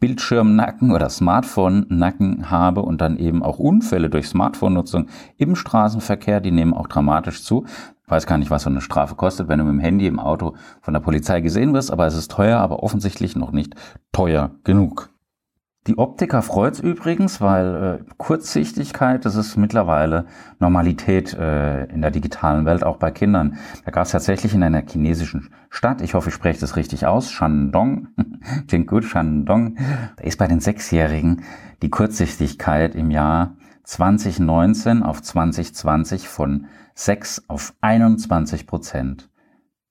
Bildschirmnacken 0.00 0.92
oder 0.92 1.08
Smartphone-Nacken 1.08 2.50
habe 2.50 2.82
und 2.82 3.00
dann 3.00 3.16
eben 3.18 3.42
auch 3.42 3.58
Unfälle 3.58 4.10
durch 4.10 4.28
Smartphone-Nutzung 4.28 5.06
im 5.36 5.56
Straßenverkehr, 5.56 6.40
die 6.40 6.50
nehmen 6.50 6.74
auch 6.74 6.86
dramatisch 6.86 7.42
zu. 7.42 7.64
Ich 8.04 8.10
weiß 8.10 8.26
gar 8.26 8.38
nicht, 8.38 8.50
was 8.50 8.62
so 8.62 8.70
eine 8.70 8.80
Strafe 8.80 9.16
kostet, 9.16 9.48
wenn 9.48 9.58
du 9.58 9.64
mit 9.64 9.74
dem 9.74 9.80
Handy 9.80 10.06
im 10.06 10.18
Auto 10.18 10.54
von 10.80 10.94
der 10.94 11.00
Polizei 11.00 11.40
gesehen 11.40 11.74
wirst, 11.74 11.90
aber 11.90 12.06
es 12.06 12.16
ist 12.16 12.30
teuer, 12.30 12.58
aber 12.58 12.82
offensichtlich 12.82 13.36
noch 13.36 13.52
nicht 13.52 13.74
teuer 14.12 14.52
genug. 14.64 15.10
Die 15.88 15.96
Optiker 15.96 16.42
freut's 16.42 16.80
übrigens, 16.80 17.40
weil 17.40 18.00
äh, 18.02 18.12
Kurzsichtigkeit, 18.18 19.24
das 19.24 19.36
ist 19.36 19.56
mittlerweile 19.56 20.26
Normalität 20.58 21.32
äh, 21.32 21.84
in 21.86 22.02
der 22.02 22.10
digitalen 22.10 22.66
Welt, 22.66 22.84
auch 22.84 22.98
bei 22.98 23.10
Kindern. 23.10 23.56
Da 23.86 23.90
gab 23.90 24.04
es 24.04 24.12
tatsächlich 24.12 24.52
in 24.52 24.62
einer 24.62 24.82
chinesischen 24.86 25.48
Stadt, 25.70 26.02
ich 26.02 26.12
hoffe, 26.12 26.28
ich 26.28 26.34
spreche 26.34 26.60
das 26.60 26.76
richtig 26.76 27.06
aus, 27.06 27.30
Shandong, 27.30 28.08
klingt 28.68 28.86
gut, 28.86 29.04
Shandong, 29.04 29.78
da 30.16 30.24
ist 30.24 30.36
bei 30.36 30.46
den 30.46 30.60
Sechsjährigen 30.60 31.40
die 31.80 31.88
Kurzsichtigkeit 31.88 32.94
im 32.94 33.10
Jahr 33.10 33.56
2019 33.84 35.02
auf 35.02 35.22
2020 35.22 36.28
von 36.28 36.66
6 36.96 37.44
auf 37.48 37.72
21 37.80 38.66
Prozent 38.66 39.30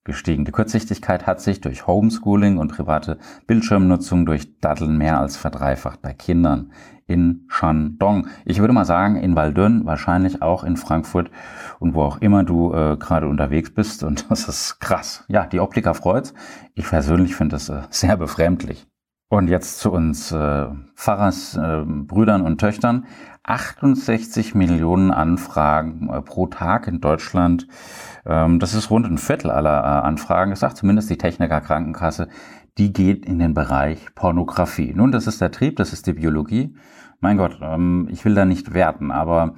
gestiegen. 0.08 0.46
Die 0.46 0.52
Kurzsichtigkeit 0.52 1.28
hat 1.28 1.40
sich 1.40 1.62
durch 1.62 1.86
Homeschooling 1.86 2.58
und 2.58 2.70
private 2.72 3.20
Bildschirmnutzung 3.46 4.26
durch 4.26 4.60
Datteln 4.60 4.98
mehr 4.98 5.20
als 5.20 5.38
verdreifacht 5.38 6.02
bei 6.02 6.14
Kindern 6.14 6.72
in 7.06 7.46
Shandong. 7.48 8.28
Ich 8.46 8.60
würde 8.60 8.74
mal 8.74 8.86
sagen, 8.86 9.16
in 9.16 9.36
Waldönn, 9.36 9.86
wahrscheinlich 9.86 10.42
auch 10.42 10.64
in 10.64 10.78
Frankfurt 10.78 11.32
und 11.80 11.94
wo 11.94 12.02
auch 12.02 12.18
immer 12.18 12.44
du 12.44 12.74
äh, 12.74 12.98
gerade 12.98 13.28
unterwegs 13.28 13.74
bist. 13.74 14.04
Und 14.04 14.26
das 14.30 14.48
ist 14.48 14.80
krass. 14.80 15.24
Ja, 15.28 15.46
die 15.46 15.60
Optiker 15.60 15.94
freut's. 15.94 16.34
Ich 16.74 16.86
persönlich 16.86 17.36
finde 17.36 17.56
das 17.56 17.70
äh, 17.70 17.82
sehr 17.90 18.18
befremdlich. 18.18 18.88
Und 19.30 19.50
jetzt 19.50 19.80
zu 19.80 19.92
uns 19.92 20.32
äh, 20.32 20.68
Pfarrers, 20.96 21.58
äh, 21.58 21.84
Brüdern 21.86 22.42
und 22.42 22.60
Töchtern. 22.60 23.06
68 23.48 24.56
Millionen 24.56 25.10
Anfragen 25.10 26.10
äh, 26.10 26.22
pro 26.22 26.48
Tag 26.48 26.88
in 26.88 27.00
Deutschland. 27.00 27.68
Ähm, 28.26 28.60
das 28.60 28.74
ist 28.74 28.92
rund 28.92 29.06
ein 29.06 29.18
Viertel 29.18 29.50
aller 29.52 29.80
äh, 29.80 30.06
Anfragen. 30.06 30.52
Das 30.52 30.60
sagt 30.60 30.78
zumindest 30.78 31.10
die 31.10 31.18
Techniker 31.18 31.62
Krankenkasse. 31.62 32.28
Die 32.78 32.94
geht 32.94 33.26
in 33.26 33.40
den 33.40 33.54
Bereich 33.54 34.14
Pornografie. 34.14 34.94
Nun, 34.94 35.12
das 35.12 35.28
ist 35.28 35.42
der 35.42 35.52
Trieb, 35.52 35.78
das 35.78 35.94
ist 35.94 36.06
die 36.08 36.14
Biologie. 36.14 36.76
Mein 37.22 37.38
Gott, 37.38 37.58
ähm, 37.62 38.08
ich 38.12 38.26
will 38.26 38.36
da 38.36 38.46
nicht 38.46 38.74
werten, 38.74 39.12
aber 39.12 39.56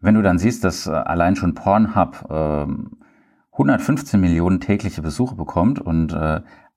wenn 0.00 0.14
du 0.14 0.22
dann 0.22 0.38
siehst, 0.38 0.64
dass 0.64 0.86
äh, 0.86 0.92
allein 0.92 1.36
schon 1.36 1.54
Pornhub 1.54 2.30
115 3.52 4.18
ähm, 4.18 4.20
Millionen 4.20 4.60
tägliche 4.60 5.02
Besuche 5.02 5.34
bekommt 5.34 5.80
und 5.80 6.16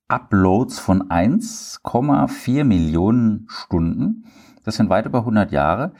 Uploads 0.07 0.79
von 0.79 1.09
1,4 1.09 2.63
Millionen 2.63 3.45
Stunden, 3.47 4.25
das 4.63 4.75
sind 4.75 4.89
weit 4.89 5.05
über 5.05 5.19
100 5.19 5.51
Jahre, 5.51 5.93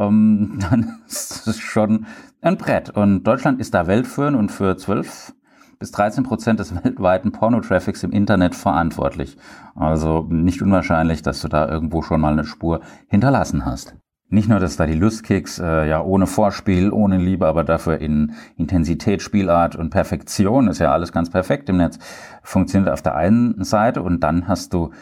ähm, 0.00 0.58
dann 0.70 1.00
ist 1.06 1.46
es 1.46 1.58
schon 1.58 2.06
ein 2.40 2.56
Brett. 2.56 2.90
Und 2.90 3.24
Deutschland 3.24 3.60
ist 3.60 3.74
da 3.74 3.86
weltführend 3.86 4.36
und 4.36 4.50
für 4.50 4.76
12 4.76 5.34
bis 5.78 5.92
13 5.92 6.24
Prozent 6.24 6.60
des 6.60 6.74
weltweiten 6.84 7.32
Pornotraffics 7.32 8.02
im 8.02 8.12
Internet 8.12 8.54
verantwortlich. 8.54 9.36
Also 9.74 10.26
nicht 10.28 10.62
unwahrscheinlich, 10.62 11.22
dass 11.22 11.40
du 11.40 11.48
da 11.48 11.68
irgendwo 11.68 12.02
schon 12.02 12.20
mal 12.20 12.32
eine 12.32 12.44
Spur 12.44 12.80
hinterlassen 13.08 13.64
hast. 13.64 13.96
Nicht 14.32 14.48
nur, 14.48 14.60
dass 14.60 14.76
da 14.76 14.86
die 14.86 14.94
Lustkicks 14.94 15.58
äh, 15.58 15.88
ja 15.88 16.02
ohne 16.02 16.28
Vorspiel, 16.28 16.92
ohne 16.92 17.18
Liebe, 17.18 17.48
aber 17.48 17.64
dafür 17.64 17.98
in 17.98 18.34
Intensität, 18.56 19.22
Spielart 19.22 19.74
und 19.74 19.90
Perfektion 19.90 20.68
ist 20.68 20.78
ja 20.78 20.92
alles 20.92 21.10
ganz 21.10 21.30
perfekt 21.30 21.68
im 21.68 21.78
Netz 21.78 21.98
funktioniert 22.44 22.92
auf 22.92 23.02
der 23.02 23.16
einen 23.16 23.64
Seite 23.64 24.02
und 24.02 24.20
dann 24.20 24.46
hast 24.46 24.72
du 24.72 24.92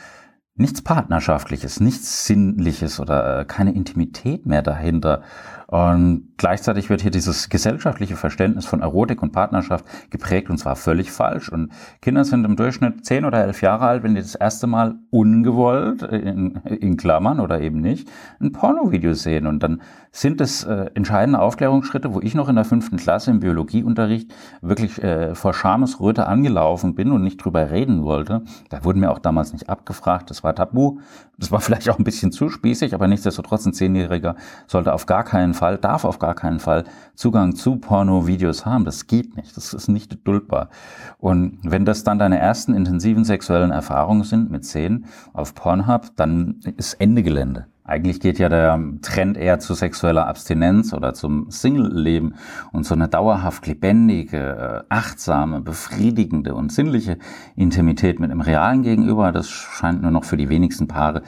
nichts 0.58 0.82
Partnerschaftliches, 0.82 1.80
nichts 1.80 2.26
Sinnliches 2.26 3.00
oder 3.00 3.40
äh, 3.40 3.44
keine 3.44 3.74
Intimität 3.74 4.46
mehr 4.46 4.62
dahinter. 4.62 5.22
Und 5.70 6.28
gleichzeitig 6.38 6.88
wird 6.88 7.02
hier 7.02 7.10
dieses 7.10 7.50
gesellschaftliche 7.50 8.16
Verständnis 8.16 8.64
von 8.64 8.80
Erotik 8.80 9.22
und 9.22 9.32
Partnerschaft 9.32 9.84
geprägt 10.08 10.48
und 10.48 10.56
zwar 10.56 10.76
völlig 10.76 11.12
falsch. 11.12 11.50
Und 11.50 11.72
Kinder 12.00 12.24
sind 12.24 12.46
im 12.46 12.56
Durchschnitt 12.56 13.04
zehn 13.04 13.26
oder 13.26 13.44
elf 13.44 13.60
Jahre 13.60 13.84
alt, 13.84 14.02
wenn 14.02 14.14
die 14.14 14.22
das 14.22 14.34
erste 14.34 14.66
Mal 14.66 14.94
ungewollt, 15.10 16.02
in, 16.04 16.54
in 16.64 16.96
Klammern 16.96 17.38
oder 17.38 17.60
eben 17.60 17.82
nicht, 17.82 18.10
ein 18.40 18.52
Pornovideo 18.52 19.12
sehen. 19.12 19.46
Und 19.46 19.62
dann 19.62 19.82
sind 20.10 20.40
es 20.40 20.64
äh, 20.64 20.86
entscheidende 20.94 21.38
Aufklärungsschritte, 21.38 22.14
wo 22.14 22.20
ich 22.20 22.34
noch 22.34 22.48
in 22.48 22.56
der 22.56 22.64
fünften 22.64 22.96
Klasse 22.96 23.30
im 23.30 23.40
Biologieunterricht 23.40 24.32
wirklich 24.62 25.02
äh, 25.02 25.34
vor 25.34 25.52
Schamesröte 25.52 26.26
angelaufen 26.26 26.94
bin 26.94 27.12
und 27.12 27.22
nicht 27.22 27.44
drüber 27.44 27.70
reden 27.70 28.04
wollte. 28.04 28.42
Da 28.70 28.84
wurden 28.84 29.00
mir 29.00 29.10
auch 29.10 29.18
damals 29.18 29.52
nicht 29.52 29.68
abgefragt, 29.68 30.30
das 30.30 30.42
war 30.42 30.54
tabu. 30.54 31.00
Das 31.38 31.52
war 31.52 31.60
vielleicht 31.60 31.90
auch 31.90 31.98
ein 31.98 32.04
bisschen 32.04 32.32
zu 32.32 32.48
spießig, 32.48 32.94
aber 32.94 33.06
nichtsdestotrotz 33.06 33.66
ein 33.66 33.74
Zehnjähriger 33.74 34.34
sollte 34.66 34.94
auf 34.94 35.04
gar 35.04 35.24
keinen 35.24 35.54
Fall, 35.58 35.76
darf 35.76 36.04
auf 36.04 36.18
gar 36.18 36.34
keinen 36.34 36.60
Fall 36.60 36.84
Zugang 37.14 37.54
zu 37.54 37.76
Porno-Videos 37.76 38.64
haben. 38.64 38.84
Das 38.84 39.06
geht 39.06 39.36
nicht. 39.36 39.56
Das 39.56 39.74
ist 39.74 39.88
nicht 39.88 40.26
duldbar. 40.26 40.70
Und 41.18 41.58
wenn 41.62 41.84
das 41.84 42.04
dann 42.04 42.18
deine 42.18 42.38
ersten 42.38 42.74
intensiven 42.74 43.24
sexuellen 43.24 43.70
Erfahrungen 43.70 44.24
sind 44.24 44.50
mit 44.50 44.64
zehn 44.64 45.06
auf 45.32 45.54
Pornhub, 45.54 46.12
dann 46.16 46.60
ist 46.76 46.94
Ende 46.94 47.22
Gelände. 47.22 47.66
Eigentlich 47.84 48.20
geht 48.20 48.38
ja 48.38 48.50
der 48.50 48.78
Trend 49.00 49.38
eher 49.38 49.60
zu 49.60 49.72
sexueller 49.72 50.26
Abstinenz 50.26 50.92
oder 50.92 51.14
zum 51.14 51.50
Single-Leben 51.50 52.34
und 52.70 52.84
so 52.84 52.94
eine 52.94 53.08
dauerhaft 53.08 53.66
lebendige, 53.66 54.84
achtsame, 54.90 55.62
befriedigende 55.62 56.54
und 56.54 56.70
sinnliche 56.70 57.16
Intimität 57.56 58.20
mit 58.20 58.30
einem 58.30 58.42
realen 58.42 58.82
Gegenüber, 58.82 59.32
das 59.32 59.48
scheint 59.48 60.02
nur 60.02 60.10
noch 60.10 60.24
für 60.24 60.36
die 60.36 60.50
wenigsten 60.50 60.86
Paare 60.86 61.22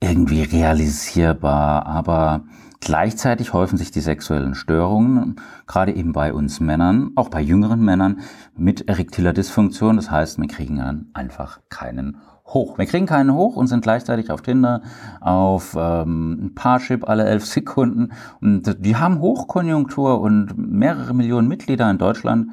irgendwie 0.00 0.42
realisierbar. 0.42 1.86
Aber 1.86 2.44
Gleichzeitig 2.80 3.52
häufen 3.52 3.76
sich 3.76 3.90
die 3.90 4.00
sexuellen 4.00 4.54
Störungen, 4.54 5.36
gerade 5.66 5.94
eben 5.94 6.12
bei 6.12 6.32
uns 6.32 6.60
Männern, 6.60 7.10
auch 7.14 7.28
bei 7.28 7.42
jüngeren 7.42 7.84
Männern, 7.84 8.20
mit 8.56 8.88
erektiler 8.88 9.34
Dysfunktion. 9.34 9.96
Das 9.96 10.10
heißt, 10.10 10.38
wir 10.38 10.48
kriegen 10.48 10.76
dann 10.76 11.10
einfach 11.12 11.60
keinen 11.68 12.16
hoch. 12.46 12.78
Wir 12.78 12.86
kriegen 12.86 13.06
keinen 13.06 13.34
hoch 13.34 13.56
und 13.56 13.66
sind 13.66 13.82
gleichzeitig 13.82 14.30
auf 14.30 14.40
Tinder, 14.40 14.82
auf 15.20 15.76
ähm, 15.78 16.52
Parship 16.54 17.08
alle 17.08 17.26
elf 17.26 17.44
Sekunden. 17.44 18.12
Und 18.40 18.76
die 18.84 18.96
haben 18.96 19.20
Hochkonjunktur 19.20 20.20
und 20.20 20.56
mehrere 20.56 21.14
Millionen 21.14 21.48
Mitglieder 21.48 21.90
in 21.90 21.98
Deutschland. 21.98 22.50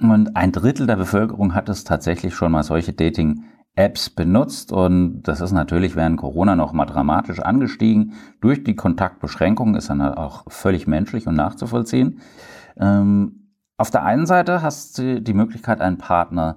Und 0.00 0.36
ein 0.36 0.52
Drittel 0.52 0.86
der 0.86 0.96
Bevölkerung 0.96 1.54
hat 1.54 1.68
es 1.68 1.82
tatsächlich 1.82 2.34
schon 2.34 2.52
mal 2.52 2.62
solche 2.62 2.92
Dating 2.92 3.42
Apps 3.78 4.10
benutzt 4.10 4.72
und 4.72 5.22
das 5.22 5.40
ist 5.40 5.52
natürlich 5.52 5.94
während 5.94 6.16
Corona 6.16 6.56
noch 6.56 6.72
mal 6.72 6.84
dramatisch 6.84 7.38
angestiegen. 7.38 8.14
Durch 8.40 8.64
die 8.64 8.74
Kontaktbeschränkungen 8.74 9.76
ist 9.76 9.88
dann 9.88 10.02
auch 10.02 10.42
völlig 10.48 10.88
menschlich 10.88 11.28
und 11.28 11.36
nachzuvollziehen. 11.36 12.20
Ähm, 12.76 13.52
auf 13.76 13.92
der 13.92 14.04
einen 14.04 14.26
Seite 14.26 14.62
hast 14.62 14.98
du 14.98 15.22
die 15.22 15.32
Möglichkeit, 15.32 15.80
einen 15.80 15.96
Partner 15.96 16.56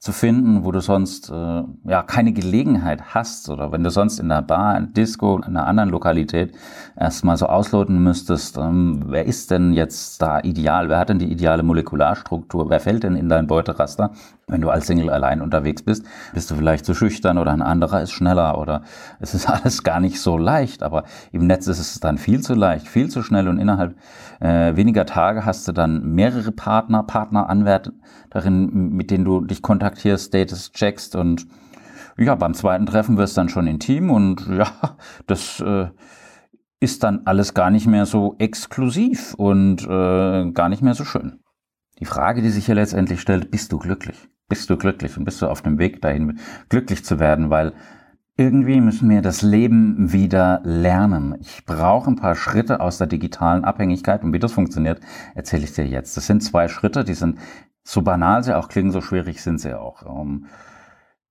zu 0.00 0.12
finden, 0.12 0.64
wo 0.64 0.72
du 0.72 0.80
sonst 0.80 1.28
äh, 1.28 1.62
ja 1.84 2.02
keine 2.02 2.32
Gelegenheit 2.32 3.14
hast 3.14 3.50
oder 3.50 3.70
wenn 3.70 3.84
du 3.84 3.90
sonst 3.90 4.18
in 4.18 4.30
der 4.30 4.40
Bar, 4.40 4.78
in 4.78 4.94
Disco, 4.94 5.36
in 5.36 5.44
einer 5.44 5.66
anderen 5.66 5.90
Lokalität 5.90 6.54
erstmal 6.98 7.36
so 7.36 7.44
ausloten 7.44 8.02
müsstest, 8.02 8.56
ähm, 8.56 9.02
wer 9.08 9.26
ist 9.26 9.50
denn 9.50 9.74
jetzt 9.74 10.22
da 10.22 10.40
ideal, 10.40 10.88
wer 10.88 10.98
hat 10.98 11.10
denn 11.10 11.18
die 11.18 11.30
ideale 11.30 11.62
Molekularstruktur, 11.62 12.70
wer 12.70 12.80
fällt 12.80 13.02
denn 13.02 13.14
in 13.14 13.28
dein 13.28 13.46
Beuteraster? 13.46 14.12
Wenn 14.46 14.62
du 14.62 14.70
als 14.70 14.86
Single 14.86 15.10
allein 15.10 15.42
unterwegs 15.42 15.82
bist, 15.82 16.06
bist 16.32 16.50
du 16.50 16.54
vielleicht 16.54 16.86
zu 16.86 16.94
schüchtern 16.94 17.36
oder 17.36 17.52
ein 17.52 17.62
anderer 17.62 18.00
ist 18.00 18.12
schneller 18.12 18.58
oder 18.58 18.82
es 19.20 19.34
ist 19.34 19.50
alles 19.50 19.82
gar 19.82 20.00
nicht 20.00 20.18
so 20.18 20.38
leicht, 20.38 20.82
aber 20.82 21.04
im 21.30 21.46
Netz 21.46 21.66
ist 21.66 21.78
es 21.78 22.00
dann 22.00 22.16
viel 22.16 22.40
zu 22.40 22.54
leicht, 22.54 22.88
viel 22.88 23.10
zu 23.10 23.22
schnell 23.22 23.48
und 23.48 23.58
innerhalb 23.58 23.96
äh, 24.40 24.74
weniger 24.76 25.04
Tage 25.04 25.44
hast 25.44 25.68
du 25.68 25.72
dann 25.72 26.14
mehrere 26.14 26.52
Partner, 26.52 27.02
Partneranwärterinnen, 27.02 28.96
mit 28.96 29.10
denen 29.10 29.26
du 29.26 29.42
dich 29.42 29.60
kontaktierst, 29.60 29.89
Status 29.96 30.72
checkst 30.72 31.16
und 31.16 31.46
ja, 32.18 32.34
beim 32.34 32.54
zweiten 32.54 32.86
Treffen 32.86 33.16
wird 33.16 33.28
es 33.28 33.34
dann 33.34 33.48
schon 33.48 33.66
intim 33.66 34.10
und 34.10 34.46
ja, 34.48 34.70
das 35.26 35.60
äh, 35.60 35.88
ist 36.80 37.02
dann 37.02 37.22
alles 37.26 37.54
gar 37.54 37.70
nicht 37.70 37.86
mehr 37.86 38.06
so 38.06 38.36
exklusiv 38.38 39.34
und 39.34 39.82
äh, 39.84 40.50
gar 40.52 40.68
nicht 40.68 40.82
mehr 40.82 40.94
so 40.94 41.04
schön. 41.04 41.40
Die 41.98 42.06
Frage, 42.06 42.40
die 42.40 42.48
sich 42.48 42.66
hier 42.66 42.74
letztendlich 42.74 43.20
stellt, 43.20 43.50
bist 43.50 43.72
du 43.72 43.78
glücklich? 43.78 44.28
Bist 44.48 44.70
du 44.70 44.76
glücklich 44.76 45.16
und 45.16 45.24
bist 45.24 45.42
du 45.42 45.46
auf 45.46 45.62
dem 45.62 45.78
Weg 45.78 46.00
dahin, 46.00 46.38
glücklich 46.70 47.04
zu 47.04 47.20
werden? 47.20 47.50
Weil 47.50 47.74
irgendwie 48.36 48.80
müssen 48.80 49.10
wir 49.10 49.20
das 49.20 49.42
Leben 49.42 50.12
wieder 50.12 50.62
lernen. 50.64 51.36
Ich 51.40 51.66
brauche 51.66 52.10
ein 52.10 52.16
paar 52.16 52.34
Schritte 52.34 52.80
aus 52.80 52.96
der 52.96 53.06
digitalen 53.06 53.66
Abhängigkeit 53.66 54.24
und 54.24 54.32
wie 54.32 54.38
das 54.38 54.52
funktioniert, 54.52 54.98
erzähle 55.34 55.64
ich 55.64 55.74
dir 55.74 55.86
jetzt. 55.86 56.16
Das 56.16 56.26
sind 56.26 56.42
zwei 56.42 56.68
Schritte, 56.68 57.04
die 57.04 57.12
sind 57.12 57.38
so 57.82 58.02
banal 58.02 58.42
sie 58.42 58.56
auch 58.56 58.68
klingen, 58.68 58.92
so 58.92 59.00
schwierig 59.00 59.42
sind 59.42 59.58
sie 59.58 59.78
auch. 59.78 60.02
Um, 60.02 60.46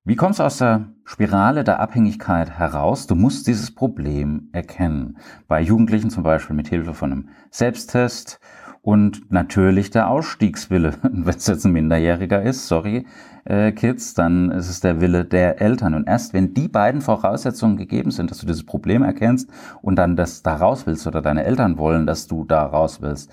wie 0.05 0.15
kommst 0.15 0.39
du 0.39 0.43
aus 0.43 0.57
der 0.57 0.93
Spirale 1.03 1.63
der 1.63 1.79
Abhängigkeit 1.79 2.49
heraus? 2.57 3.05
Du 3.05 3.15
musst 3.15 3.47
dieses 3.47 3.75
Problem 3.75 4.49
erkennen. 4.53 5.17
Bei 5.47 5.61
Jugendlichen 5.61 6.09
zum 6.09 6.23
Beispiel 6.23 6.55
mit 6.55 6.67
Hilfe 6.67 6.93
von 6.93 7.11
einem 7.11 7.29
Selbsttest 7.51 8.39
und 8.81 9.31
natürlich 9.31 9.91
der 9.91 10.09
Ausstiegswille. 10.09 10.93
Wenn 11.03 11.35
es 11.35 11.47
jetzt 11.47 11.65
ein 11.65 11.73
Minderjähriger 11.73 12.41
ist, 12.41 12.67
sorry, 12.67 13.05
äh, 13.45 13.71
Kids, 13.71 14.13
dann 14.13 14.51
ist 14.51 14.69
es 14.69 14.79
der 14.79 15.01
Wille 15.01 15.25
der 15.25 15.61
Eltern. 15.61 15.93
Und 15.93 16.07
erst 16.07 16.33
wenn 16.33 16.53
die 16.53 16.67
beiden 16.67 17.01
Voraussetzungen 17.01 17.77
gegeben 17.77 18.11
sind, 18.11 18.31
dass 18.31 18.39
du 18.39 18.45
dieses 18.45 18.65
Problem 18.65 19.03
erkennst 19.03 19.49
und 19.81 19.95
dann 19.95 20.15
das 20.15 20.43
da 20.43 20.55
raus 20.55 20.87
willst 20.87 21.07
oder 21.07 21.21
deine 21.21 21.43
Eltern 21.43 21.77
wollen, 21.77 22.07
dass 22.07 22.27
du 22.27 22.45
da 22.45 22.63
raus 22.63 23.01
willst, 23.01 23.31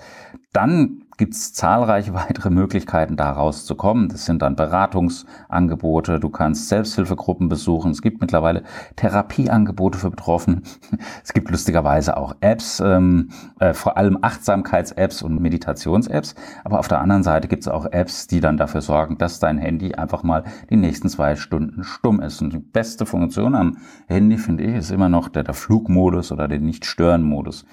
dann 0.53 1.03
gibt 1.17 1.33
es 1.33 1.53
zahlreiche 1.53 2.13
weitere 2.13 2.49
Möglichkeiten, 2.49 3.17
da 3.17 3.31
rauszukommen. 3.31 4.07
Das 4.09 4.25
sind 4.25 4.41
dann 4.41 4.55
Beratungsangebote, 4.55 6.19
du 6.19 6.29
kannst 6.29 6.69
Selbsthilfegruppen 6.69 7.49
besuchen, 7.49 7.91
es 7.91 8.01
gibt 8.01 8.21
mittlerweile 8.21 8.63
Therapieangebote 8.95 9.97
für 9.97 10.11
Betroffene, 10.11 10.61
es 11.23 11.33
gibt 11.33 11.49
lustigerweise 11.49 12.17
auch 12.17 12.35
Apps, 12.39 12.79
ähm, 12.79 13.29
äh, 13.59 13.73
vor 13.73 13.97
allem 13.97 14.19
Achtsamkeits-Apps 14.21 15.23
und 15.23 15.41
Meditations-Apps, 15.41 16.35
aber 16.63 16.79
auf 16.79 16.87
der 16.87 17.01
anderen 17.01 17.23
Seite 17.23 17.47
gibt 17.47 17.63
es 17.63 17.67
auch 17.67 17.85
Apps, 17.85 18.27
die 18.27 18.39
dann 18.39 18.57
dafür 18.57 18.81
sorgen, 18.81 19.17
dass 19.17 19.39
dein 19.39 19.57
Handy 19.57 19.95
einfach 19.95 20.23
mal 20.23 20.43
die 20.69 20.77
nächsten 20.77 21.09
zwei 21.09 21.35
Stunden 21.35 21.83
stumm 21.83 22.21
ist. 22.21 22.41
Und 22.41 22.53
die 22.53 22.59
beste 22.59 23.05
Funktion 23.05 23.55
am 23.55 23.77
Handy, 24.07 24.37
finde 24.37 24.63
ich, 24.63 24.75
ist 24.75 24.91
immer 24.91 25.09
noch 25.09 25.29
der, 25.29 25.43
der 25.43 25.53
Flugmodus 25.53 26.31
oder 26.31 26.47
der 26.47 26.59
Nicht-Stören-Modus. 26.59 27.65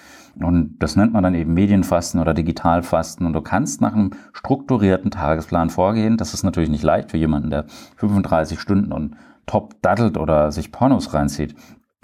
Und 0.43 0.77
das 0.79 0.97
nennt 0.97 1.13
man 1.13 1.23
dann 1.23 1.35
eben 1.35 1.55
Medienfasten 1.55 2.21
oder 2.21 2.35
Digitalfasten. 2.35 3.27
Und 3.27 3.33
du 3.33 3.41
kannst 3.41 3.81
nach 3.81 3.93
einem 3.93 4.11
strukturierten 4.33 5.11
Tagesplan 5.11 5.71
vorgehen. 5.71 6.17
Das 6.17 6.35
ist 6.35 6.43
natürlich 6.43 6.71
nicht 6.71 6.83
leicht 6.83 7.11
für 7.11 7.17
jemanden, 7.17 7.51
der 7.51 7.67
35 7.97 8.59
Stunden 8.59 8.93
und 8.93 9.17
top 9.47 9.81
daddelt 9.83 10.17
oder 10.17 10.51
sich 10.53 10.73
Pornos 10.73 11.15
reinzieht. 11.15 11.55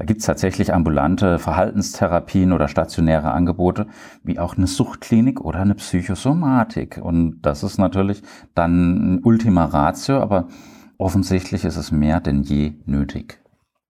Da 0.00 0.06
gibt 0.06 0.20
es 0.20 0.26
tatsächlich 0.26 0.72
ambulante 0.72 1.38
Verhaltenstherapien 1.38 2.54
oder 2.54 2.68
stationäre 2.68 3.32
Angebote, 3.32 3.86
wie 4.22 4.38
auch 4.38 4.56
eine 4.56 4.66
Suchtklinik 4.66 5.42
oder 5.42 5.60
eine 5.60 5.74
Psychosomatik. 5.74 6.98
Und 7.02 7.42
das 7.42 7.62
ist 7.62 7.76
natürlich 7.76 8.22
dann 8.54 9.16
ein 9.16 9.24
Ultima 9.24 9.66
Ratio, 9.66 10.22
aber 10.22 10.48
offensichtlich 10.96 11.66
ist 11.66 11.76
es 11.76 11.92
mehr 11.92 12.20
denn 12.20 12.40
je 12.40 12.76
nötig. 12.86 13.39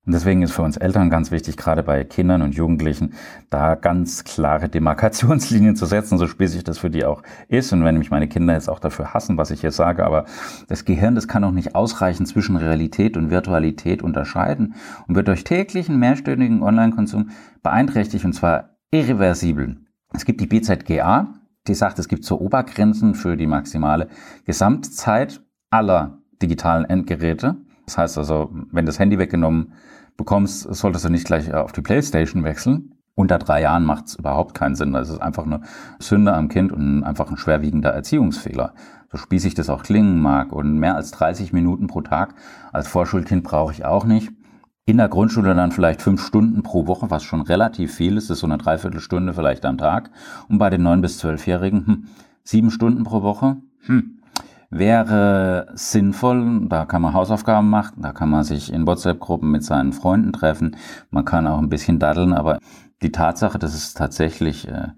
Und 0.06 0.14
deswegen 0.14 0.40
ist 0.40 0.52
für 0.52 0.62
uns 0.62 0.78
Eltern 0.78 1.10
ganz 1.10 1.30
wichtig, 1.30 1.58
gerade 1.58 1.82
bei 1.82 2.04
Kindern 2.04 2.40
und 2.40 2.54
Jugendlichen, 2.54 3.12
da 3.50 3.74
ganz 3.74 4.24
klare 4.24 4.70
Demarkationslinien 4.70 5.76
zu 5.76 5.84
setzen, 5.84 6.16
so 6.16 6.26
spießig 6.26 6.64
das 6.64 6.78
für 6.78 6.88
die 6.88 7.04
auch 7.04 7.22
ist. 7.48 7.72
Und 7.74 7.84
wenn 7.84 7.98
mich 7.98 8.10
meine 8.10 8.26
Kinder 8.26 8.54
jetzt 8.54 8.70
auch 8.70 8.78
dafür 8.78 9.12
hassen, 9.12 9.36
was 9.36 9.50
ich 9.50 9.60
hier 9.60 9.72
sage, 9.72 10.06
aber 10.06 10.24
das 10.68 10.86
Gehirn, 10.86 11.14
das 11.14 11.28
kann 11.28 11.44
auch 11.44 11.52
nicht 11.52 11.74
ausreichend 11.74 12.28
zwischen 12.28 12.56
Realität 12.56 13.18
und 13.18 13.30
Virtualität 13.30 14.02
unterscheiden 14.02 14.74
und 15.06 15.16
wird 15.16 15.28
durch 15.28 15.44
täglichen 15.44 15.98
mehrstündigen 15.98 16.62
Online-Konsum 16.62 17.30
beeinträchtigt 17.62 18.24
und 18.24 18.32
zwar 18.32 18.76
irreversibel. 18.90 19.76
Es 20.14 20.24
gibt 20.24 20.40
die 20.40 20.46
BZGA, 20.46 21.34
die 21.68 21.74
sagt, 21.74 21.98
es 21.98 22.08
gibt 22.08 22.24
so 22.24 22.40
Obergrenzen 22.40 23.14
für 23.14 23.36
die 23.36 23.46
maximale 23.46 24.08
Gesamtzeit 24.46 25.42
aller 25.68 26.22
digitalen 26.40 26.86
Endgeräte. 26.86 27.56
Das 27.84 27.98
heißt 27.98 28.18
also, 28.18 28.50
wenn 28.72 28.86
das 28.86 28.98
Handy 28.98 29.18
weggenommen 29.18 29.74
bekommst, 30.20 30.62
solltest 30.74 31.06
du 31.06 31.08
nicht 31.08 31.26
gleich 31.26 31.48
äh, 31.48 31.54
auf 31.54 31.72
die 31.72 31.80
Playstation 31.80 32.44
wechseln. 32.44 32.94
Unter 33.14 33.38
drei 33.38 33.62
Jahren 33.62 33.84
macht 33.84 34.06
es 34.06 34.16
überhaupt 34.16 34.54
keinen 34.54 34.74
Sinn. 34.74 34.92
Das 34.92 35.08
ist 35.08 35.20
einfach 35.20 35.44
eine 35.44 35.62
Sünde 35.98 36.34
am 36.34 36.48
Kind 36.48 36.72
und 36.72 37.02
einfach 37.04 37.30
ein 37.30 37.38
schwerwiegender 37.38 37.90
Erziehungsfehler. 37.90 38.74
So 39.10 39.16
spießig 39.16 39.54
das 39.54 39.70
auch 39.70 39.82
klingen 39.82 40.20
mag. 40.20 40.52
Und 40.52 40.78
mehr 40.78 40.94
als 40.94 41.10
30 41.10 41.52
Minuten 41.54 41.86
pro 41.86 42.02
Tag 42.02 42.34
als 42.70 42.86
Vorschulkind 42.86 43.44
brauche 43.44 43.72
ich 43.72 43.84
auch 43.84 44.04
nicht. 44.04 44.30
In 44.84 44.98
der 44.98 45.08
Grundschule 45.08 45.54
dann 45.54 45.72
vielleicht 45.72 46.02
fünf 46.02 46.24
Stunden 46.24 46.62
pro 46.62 46.86
Woche, 46.86 47.10
was 47.10 47.22
schon 47.22 47.40
relativ 47.40 47.94
viel 47.94 48.16
ist. 48.16 48.28
Das 48.28 48.36
ist 48.36 48.40
so 48.40 48.46
eine 48.46 48.58
Dreiviertelstunde 48.58 49.32
vielleicht 49.32 49.64
am 49.64 49.78
Tag. 49.78 50.10
Und 50.48 50.58
bei 50.58 50.68
den 50.68 50.82
neun 50.82 51.00
bis 51.00 51.18
zwölfjährigen 51.18 51.86
hm, 51.86 52.06
sieben 52.44 52.70
Stunden 52.70 53.04
pro 53.04 53.22
Woche. 53.22 53.56
Hm, 53.86 54.19
wäre 54.70 55.66
sinnvoll. 55.74 56.66
Da 56.68 56.86
kann 56.86 57.02
man 57.02 57.12
Hausaufgaben 57.12 57.68
machen, 57.68 58.02
da 58.02 58.12
kann 58.12 58.30
man 58.30 58.44
sich 58.44 58.72
in 58.72 58.86
WhatsApp-Gruppen 58.86 59.50
mit 59.50 59.64
seinen 59.64 59.92
Freunden 59.92 60.32
treffen, 60.32 60.76
man 61.10 61.24
kann 61.24 61.46
auch 61.46 61.58
ein 61.58 61.68
bisschen 61.68 61.98
daddeln, 61.98 62.32
aber 62.32 62.58
die 63.02 63.12
Tatsache, 63.12 63.58
dass 63.58 63.74
es 63.74 63.94
tatsächlich 63.94 64.68
äh, 64.68 64.88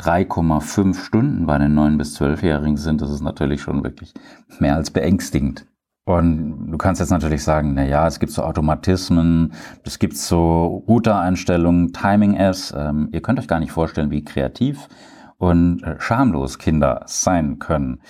3,5 0.00 0.94
Stunden 0.94 1.46
bei 1.46 1.58
den 1.58 1.78
9- 1.78 1.98
bis 1.98 2.18
12-Jährigen 2.20 2.76
sind, 2.76 3.00
das 3.00 3.10
ist 3.10 3.20
natürlich 3.20 3.62
schon 3.62 3.84
wirklich 3.84 4.12
mehr 4.58 4.74
als 4.74 4.90
beängstigend. 4.90 5.66
Und 6.04 6.72
du 6.72 6.78
kannst 6.78 7.00
jetzt 7.00 7.10
natürlich 7.10 7.44
sagen, 7.44 7.74
na 7.74 7.84
ja, 7.84 8.08
es 8.08 8.18
gibt 8.18 8.32
so 8.32 8.42
Automatismen, 8.42 9.52
es 9.84 10.00
gibt 10.00 10.16
so 10.16 10.82
Router-Einstellungen, 10.88 11.92
Timing-Apps. 11.92 12.74
Ähm, 12.76 13.10
ihr 13.12 13.22
könnt 13.22 13.38
euch 13.38 13.46
gar 13.46 13.60
nicht 13.60 13.70
vorstellen, 13.70 14.10
wie 14.10 14.24
kreativ 14.24 14.88
und 15.38 15.84
äh, 15.84 16.00
schamlos 16.00 16.58
Kinder 16.58 17.02
sein 17.06 17.60
können. 17.60 18.00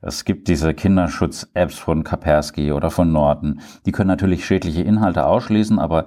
Es 0.00 0.24
gibt 0.24 0.48
diese 0.48 0.74
Kinderschutz-Apps 0.74 1.78
von 1.78 2.04
Kaspersky 2.04 2.72
oder 2.72 2.90
von 2.90 3.12
Norton. 3.12 3.60
Die 3.86 3.92
können 3.92 4.08
natürlich 4.08 4.46
schädliche 4.46 4.82
Inhalte 4.82 5.26
ausschließen, 5.26 5.78
aber 5.78 6.06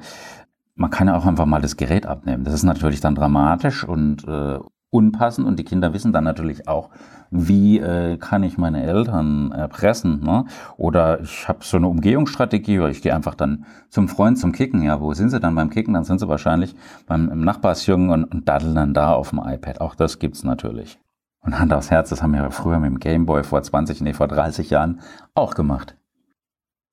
man 0.75 0.89
kann 0.89 1.07
ja 1.07 1.17
auch 1.17 1.25
einfach 1.25 1.45
mal 1.45 1.61
das 1.61 1.77
Gerät 1.77 2.05
abnehmen. 2.05 2.43
Das 2.43 2.53
ist 2.53 2.63
natürlich 2.63 3.01
dann 3.01 3.15
dramatisch 3.15 3.83
und 3.83 4.27
äh, 4.27 4.59
unpassend 4.89 5.47
und 5.47 5.57
die 5.57 5.63
Kinder 5.63 5.93
wissen 5.93 6.11
dann 6.11 6.25
natürlich 6.25 6.67
auch, 6.67 6.89
wie 7.31 7.79
äh, 7.79 8.17
kann 8.17 8.43
ich 8.43 8.57
meine 8.57 8.83
Eltern 8.83 9.51
erpressen. 9.51 10.21
Ne? 10.21 10.45
Oder 10.77 11.21
ich 11.21 11.47
habe 11.47 11.59
so 11.61 11.77
eine 11.77 11.87
Umgehungsstrategie, 11.87 12.79
oder 12.79 12.89
ich 12.89 13.01
gehe 13.01 13.15
einfach 13.15 13.35
dann 13.35 13.65
zum 13.89 14.09
Freund 14.09 14.37
zum 14.37 14.51
Kicken. 14.51 14.83
Ja, 14.83 14.99
wo 14.99 15.13
sind 15.13 15.29
sie 15.29 15.39
dann 15.39 15.55
beim 15.55 15.69
Kicken? 15.69 15.93
Dann 15.93 16.03
sind 16.03 16.19
sie 16.19 16.27
wahrscheinlich 16.27 16.75
beim 17.07 17.29
im 17.29 17.41
Nachbarsjungen 17.41 18.09
und, 18.09 18.25
und 18.25 18.49
daddeln 18.49 18.75
dann 18.75 18.93
da 18.93 19.13
auf 19.13 19.29
dem 19.29 19.39
iPad. 19.39 19.79
Auch 19.79 19.95
das 19.95 20.19
gibt's 20.19 20.43
natürlich. 20.43 20.99
Und 21.41 21.59
Hand 21.59 21.73
aufs 21.73 21.89
Herz, 21.89 22.09
das 22.09 22.21
haben 22.21 22.33
wir 22.33 22.51
früher 22.51 22.79
mit 22.79 22.91
dem 22.91 22.99
Gameboy 22.99 23.43
vor 23.43 23.61
20, 23.61 24.01
nee, 24.01 24.13
vor 24.13 24.27
30 24.27 24.69
Jahren 24.69 25.01
auch 25.33 25.55
gemacht. 25.55 25.97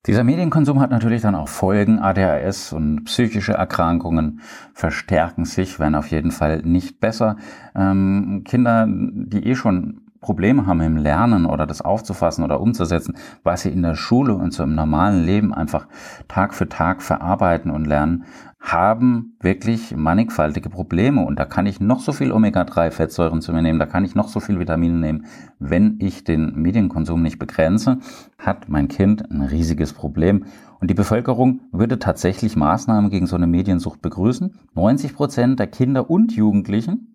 Dieser 0.05 0.23
Medienkonsum 0.23 0.79
hat 0.79 0.91
natürlich 0.91 1.21
dann 1.21 1.35
auch 1.35 1.49
Folgen. 1.49 1.99
ADHS 1.99 2.71
und 2.73 3.03
psychische 3.03 3.53
Erkrankungen 3.53 4.39
verstärken 4.73 5.45
sich, 5.45 5.77
werden 5.77 5.95
auf 5.95 6.07
jeden 6.07 6.31
Fall 6.31 6.61
nicht 6.63 6.99
besser. 6.99 7.35
Ähm, 7.75 8.43
Kinder, 8.45 8.87
die 8.87 9.45
eh 9.45 9.55
schon 9.55 10.08
Probleme 10.21 10.65
haben 10.65 10.81
im 10.81 10.97
Lernen 10.97 11.45
oder 11.45 11.65
das 11.65 11.81
aufzufassen 11.81 12.43
oder 12.43 12.59
umzusetzen, 12.59 13.15
was 13.43 13.61
sie 13.61 13.69
in 13.69 13.81
der 13.81 13.95
Schule 13.95 14.35
und 14.35 14.53
so 14.53 14.63
im 14.63 14.75
normalen 14.75 15.23
Leben 15.23 15.53
einfach 15.53 15.87
Tag 16.27 16.53
für 16.53 16.67
Tag 16.67 17.01
verarbeiten 17.01 17.71
und 17.71 17.85
lernen, 17.85 18.25
haben 18.59 19.37
wirklich 19.39 19.95
mannigfaltige 19.95 20.69
Probleme. 20.69 21.25
Und 21.25 21.39
da 21.39 21.45
kann 21.45 21.65
ich 21.65 21.79
noch 21.79 22.01
so 22.01 22.11
viel 22.11 22.31
Omega-3-Fettsäuren 22.31 23.41
zu 23.41 23.53
mir 23.53 23.61
nehmen, 23.61 23.79
da 23.79 23.85
kann 23.85 24.03
ich 24.03 24.15
noch 24.15 24.27
so 24.27 24.39
viel 24.41 24.59
Vitamine 24.59 24.97
nehmen. 24.97 25.25
Wenn 25.59 25.95
ich 25.99 26.25
den 26.25 26.55
Medienkonsum 26.55 27.21
nicht 27.21 27.39
begrenze, 27.39 27.99
hat 28.37 28.67
mein 28.67 28.89
Kind 28.89 29.31
ein 29.31 29.41
riesiges 29.41 29.93
Problem. 29.93 30.45
Und 30.81 30.89
die 30.89 30.95
Bevölkerung 30.95 31.61
würde 31.71 31.99
tatsächlich 31.99 32.55
Maßnahmen 32.55 33.09
gegen 33.09 33.27
so 33.27 33.35
eine 33.35 33.47
Mediensucht 33.47 34.01
begrüßen. 34.01 34.53
90 34.75 35.15
Prozent 35.15 35.59
der 35.59 35.67
Kinder 35.67 36.09
und 36.09 36.33
Jugendlichen 36.33 37.08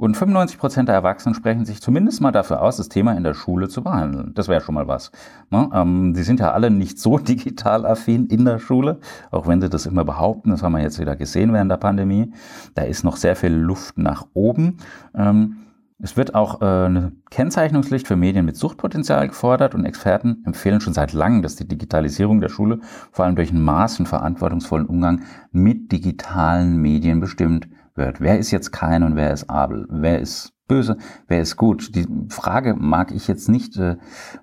und 0.00 0.16
95 0.16 0.58
Prozent 0.58 0.88
der 0.88 0.94
Erwachsenen 0.94 1.34
sprechen 1.34 1.66
sich 1.66 1.82
zumindest 1.82 2.22
mal 2.22 2.30
dafür 2.30 2.62
aus, 2.62 2.78
das 2.78 2.88
Thema 2.88 3.12
in 3.18 3.22
der 3.22 3.34
Schule 3.34 3.68
zu 3.68 3.82
behandeln. 3.82 4.32
Das 4.34 4.48
wäre 4.48 4.62
schon 4.62 4.74
mal 4.74 4.88
was. 4.88 5.12
Ne? 5.50 5.68
Ähm, 5.74 6.14
die 6.14 6.22
sind 6.22 6.40
ja 6.40 6.52
alle 6.52 6.70
nicht 6.70 6.98
so 6.98 7.18
digital 7.18 7.84
affin 7.84 8.26
in 8.28 8.46
der 8.46 8.58
Schule, 8.60 8.98
auch 9.30 9.46
wenn 9.46 9.60
sie 9.60 9.68
das 9.68 9.84
immer 9.84 10.06
behaupten. 10.06 10.52
Das 10.52 10.62
haben 10.62 10.72
wir 10.72 10.80
jetzt 10.80 10.98
wieder 10.98 11.16
gesehen 11.16 11.52
während 11.52 11.70
der 11.70 11.76
Pandemie. 11.76 12.32
Da 12.74 12.84
ist 12.84 13.04
noch 13.04 13.18
sehr 13.18 13.36
viel 13.36 13.52
Luft 13.52 13.98
nach 13.98 14.26
oben. 14.32 14.78
Ähm, 15.14 15.56
es 15.98 16.16
wird 16.16 16.34
auch 16.34 16.62
äh, 16.62 16.64
eine 16.64 17.12
Kennzeichnungspflicht 17.30 18.08
für 18.08 18.16
Medien 18.16 18.46
mit 18.46 18.56
Suchtpotenzial 18.56 19.28
gefordert 19.28 19.74
und 19.74 19.84
Experten 19.84 20.42
empfehlen 20.46 20.80
schon 20.80 20.94
seit 20.94 21.12
langem, 21.12 21.42
dass 21.42 21.56
die 21.56 21.68
Digitalisierung 21.68 22.40
der 22.40 22.48
Schule 22.48 22.80
vor 23.12 23.26
allem 23.26 23.36
durch 23.36 23.50
einen 23.50 23.68
maß- 23.68 23.98
und 23.98 24.06
verantwortungsvollen 24.06 24.86
Umgang 24.86 25.24
mit 25.52 25.92
digitalen 25.92 26.78
Medien 26.78 27.20
bestimmt 27.20 27.68
wird. 27.94 28.20
Wer 28.20 28.38
ist 28.38 28.50
jetzt 28.50 28.72
Kain 28.72 29.02
und 29.02 29.16
wer 29.16 29.32
ist 29.32 29.48
Abel? 29.50 29.86
Wer 29.90 30.20
ist 30.20 30.52
böse? 30.68 30.96
Wer 31.26 31.40
ist 31.40 31.56
gut? 31.56 31.94
Die 31.94 32.06
Frage 32.28 32.74
mag 32.74 33.12
ich 33.12 33.28
jetzt 33.28 33.48
nicht 33.48 33.76
äh, 33.76 33.96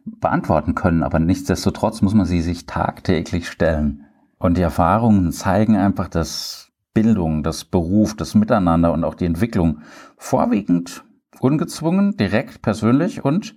beantworten 0.06 0.76
können, 0.76 1.04
aber 1.04 1.20
nichtsdestotrotz 1.20 2.02
muss 2.02 2.14
man 2.14 2.26
sie 2.26 2.42
sich 2.42 2.66
tagtäglich 2.66 3.50
stellen. 3.50 4.06
Und 4.38 4.58
die 4.58 4.62
Erfahrungen 4.62 5.32
zeigen 5.32 5.76
einfach, 5.76 6.10
dass 6.10 6.72
Bildung, 6.94 7.44
das 7.44 7.66
Beruf, 7.66 8.16
das 8.16 8.36
Miteinander 8.36 8.92
und 8.92 9.04
auch 9.04 9.16
die 9.16 9.26
Entwicklung 9.26 9.80
vorwiegend 10.18 11.04
ungezwungen, 11.40 12.18
direkt, 12.18 12.62
persönlich 12.62 13.24
und 13.24 13.56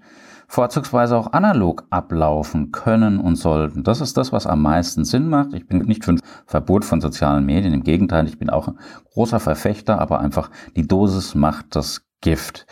vorzugsweise 0.51 1.17
auch 1.17 1.33
analog 1.33 1.85
ablaufen 1.91 2.73
können 2.73 3.21
und 3.21 3.37
sollten. 3.37 3.85
Das 3.85 4.01
ist 4.01 4.17
das, 4.17 4.33
was 4.33 4.49
am 4.49 4.63
meisten 4.63 5.05
Sinn 5.05 5.29
macht. 5.29 5.55
Ich 5.55 5.69
bin 5.69 5.79
nicht 5.85 6.05
für 6.05 6.15
ein 6.15 6.21
Verbot 6.45 6.85
von 6.85 7.01
sozialen 7.01 7.47
Medien. 7.47 7.73
Im 7.73 7.85
Gegenteil, 7.85 8.27
ich 8.27 8.37
bin 8.37 8.51
auch 8.51 8.67
ein 8.67 8.79
großer 9.13 9.39
Verfechter, 9.39 10.01
aber 10.01 10.19
einfach 10.19 10.51
die 10.75 10.89
Dosis 10.89 11.37
macht 11.37 11.77
das 11.77 12.05
Gift. 12.21 12.67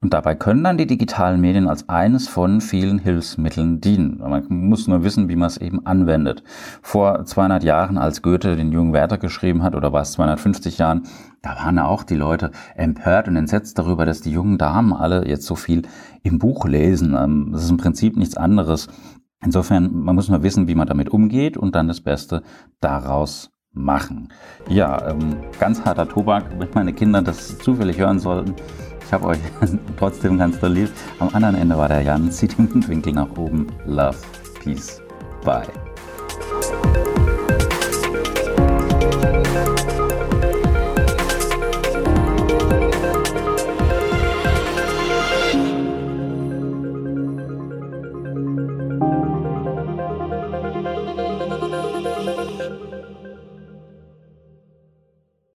Und 0.00 0.12
dabei 0.12 0.34
können 0.34 0.62
dann 0.62 0.76
die 0.76 0.86
digitalen 0.86 1.40
Medien 1.40 1.66
als 1.66 1.88
eines 1.88 2.28
von 2.28 2.60
vielen 2.60 2.98
Hilfsmitteln 2.98 3.80
dienen. 3.80 4.18
Man 4.18 4.44
muss 4.48 4.86
nur 4.86 5.02
wissen, 5.02 5.30
wie 5.30 5.36
man 5.36 5.46
es 5.46 5.56
eben 5.56 5.86
anwendet. 5.86 6.42
Vor 6.82 7.24
200 7.24 7.64
Jahren, 7.64 7.96
als 7.96 8.20
Goethe 8.20 8.54
den 8.54 8.70
jungen 8.70 8.92
Werther 8.92 9.16
geschrieben 9.16 9.62
hat, 9.62 9.74
oder 9.74 9.94
war 9.94 10.02
es 10.02 10.12
250 10.12 10.76
Jahren, 10.76 11.04
da 11.40 11.56
waren 11.56 11.78
auch 11.78 12.02
die 12.02 12.16
Leute 12.16 12.50
empört 12.74 13.28
und 13.28 13.36
entsetzt 13.36 13.78
darüber, 13.78 14.04
dass 14.04 14.20
die 14.20 14.30
jungen 14.30 14.58
Damen 14.58 14.92
alle 14.92 15.26
jetzt 15.26 15.46
so 15.46 15.56
viel 15.56 15.82
im 16.22 16.38
Buch 16.38 16.66
lesen. 16.66 17.14
Ähm, 17.18 17.48
das 17.52 17.64
ist 17.64 17.70
im 17.70 17.78
Prinzip 17.78 18.16
nichts 18.16 18.36
anderes. 18.36 18.88
Insofern, 19.42 19.90
man 19.90 20.14
muss 20.14 20.28
nur 20.28 20.42
wissen, 20.42 20.68
wie 20.68 20.74
man 20.74 20.86
damit 20.86 21.08
umgeht 21.08 21.56
und 21.56 21.74
dann 21.74 21.88
das 21.88 22.02
Beste 22.02 22.42
daraus 22.80 23.50
machen. 23.74 24.28
Ja, 24.68 25.10
ähm, 25.10 25.36
ganz 25.58 25.84
harter 25.84 26.08
Tobak, 26.08 26.44
wenn 26.58 26.68
meine 26.74 26.92
Kinder 26.92 27.22
das 27.22 27.58
zufällig 27.58 27.98
hören 27.98 28.18
sollten. 28.18 28.54
Habe 29.14 29.28
euch 29.28 29.38
trotzdem 29.96 30.38
ganz 30.38 30.58
doll 30.58 30.72
lieb. 30.72 30.90
Am 31.20 31.28
anderen 31.32 31.54
Ende 31.54 31.78
war 31.78 31.86
der 31.86 32.02
Jan. 32.02 32.32
Zieht 32.32 32.58
den 32.58 32.68
Mundwinkel 32.68 33.12
nach 33.12 33.30
oben. 33.36 33.68
Love, 33.86 34.16
Peace, 34.60 35.00
Bye. 35.44 35.83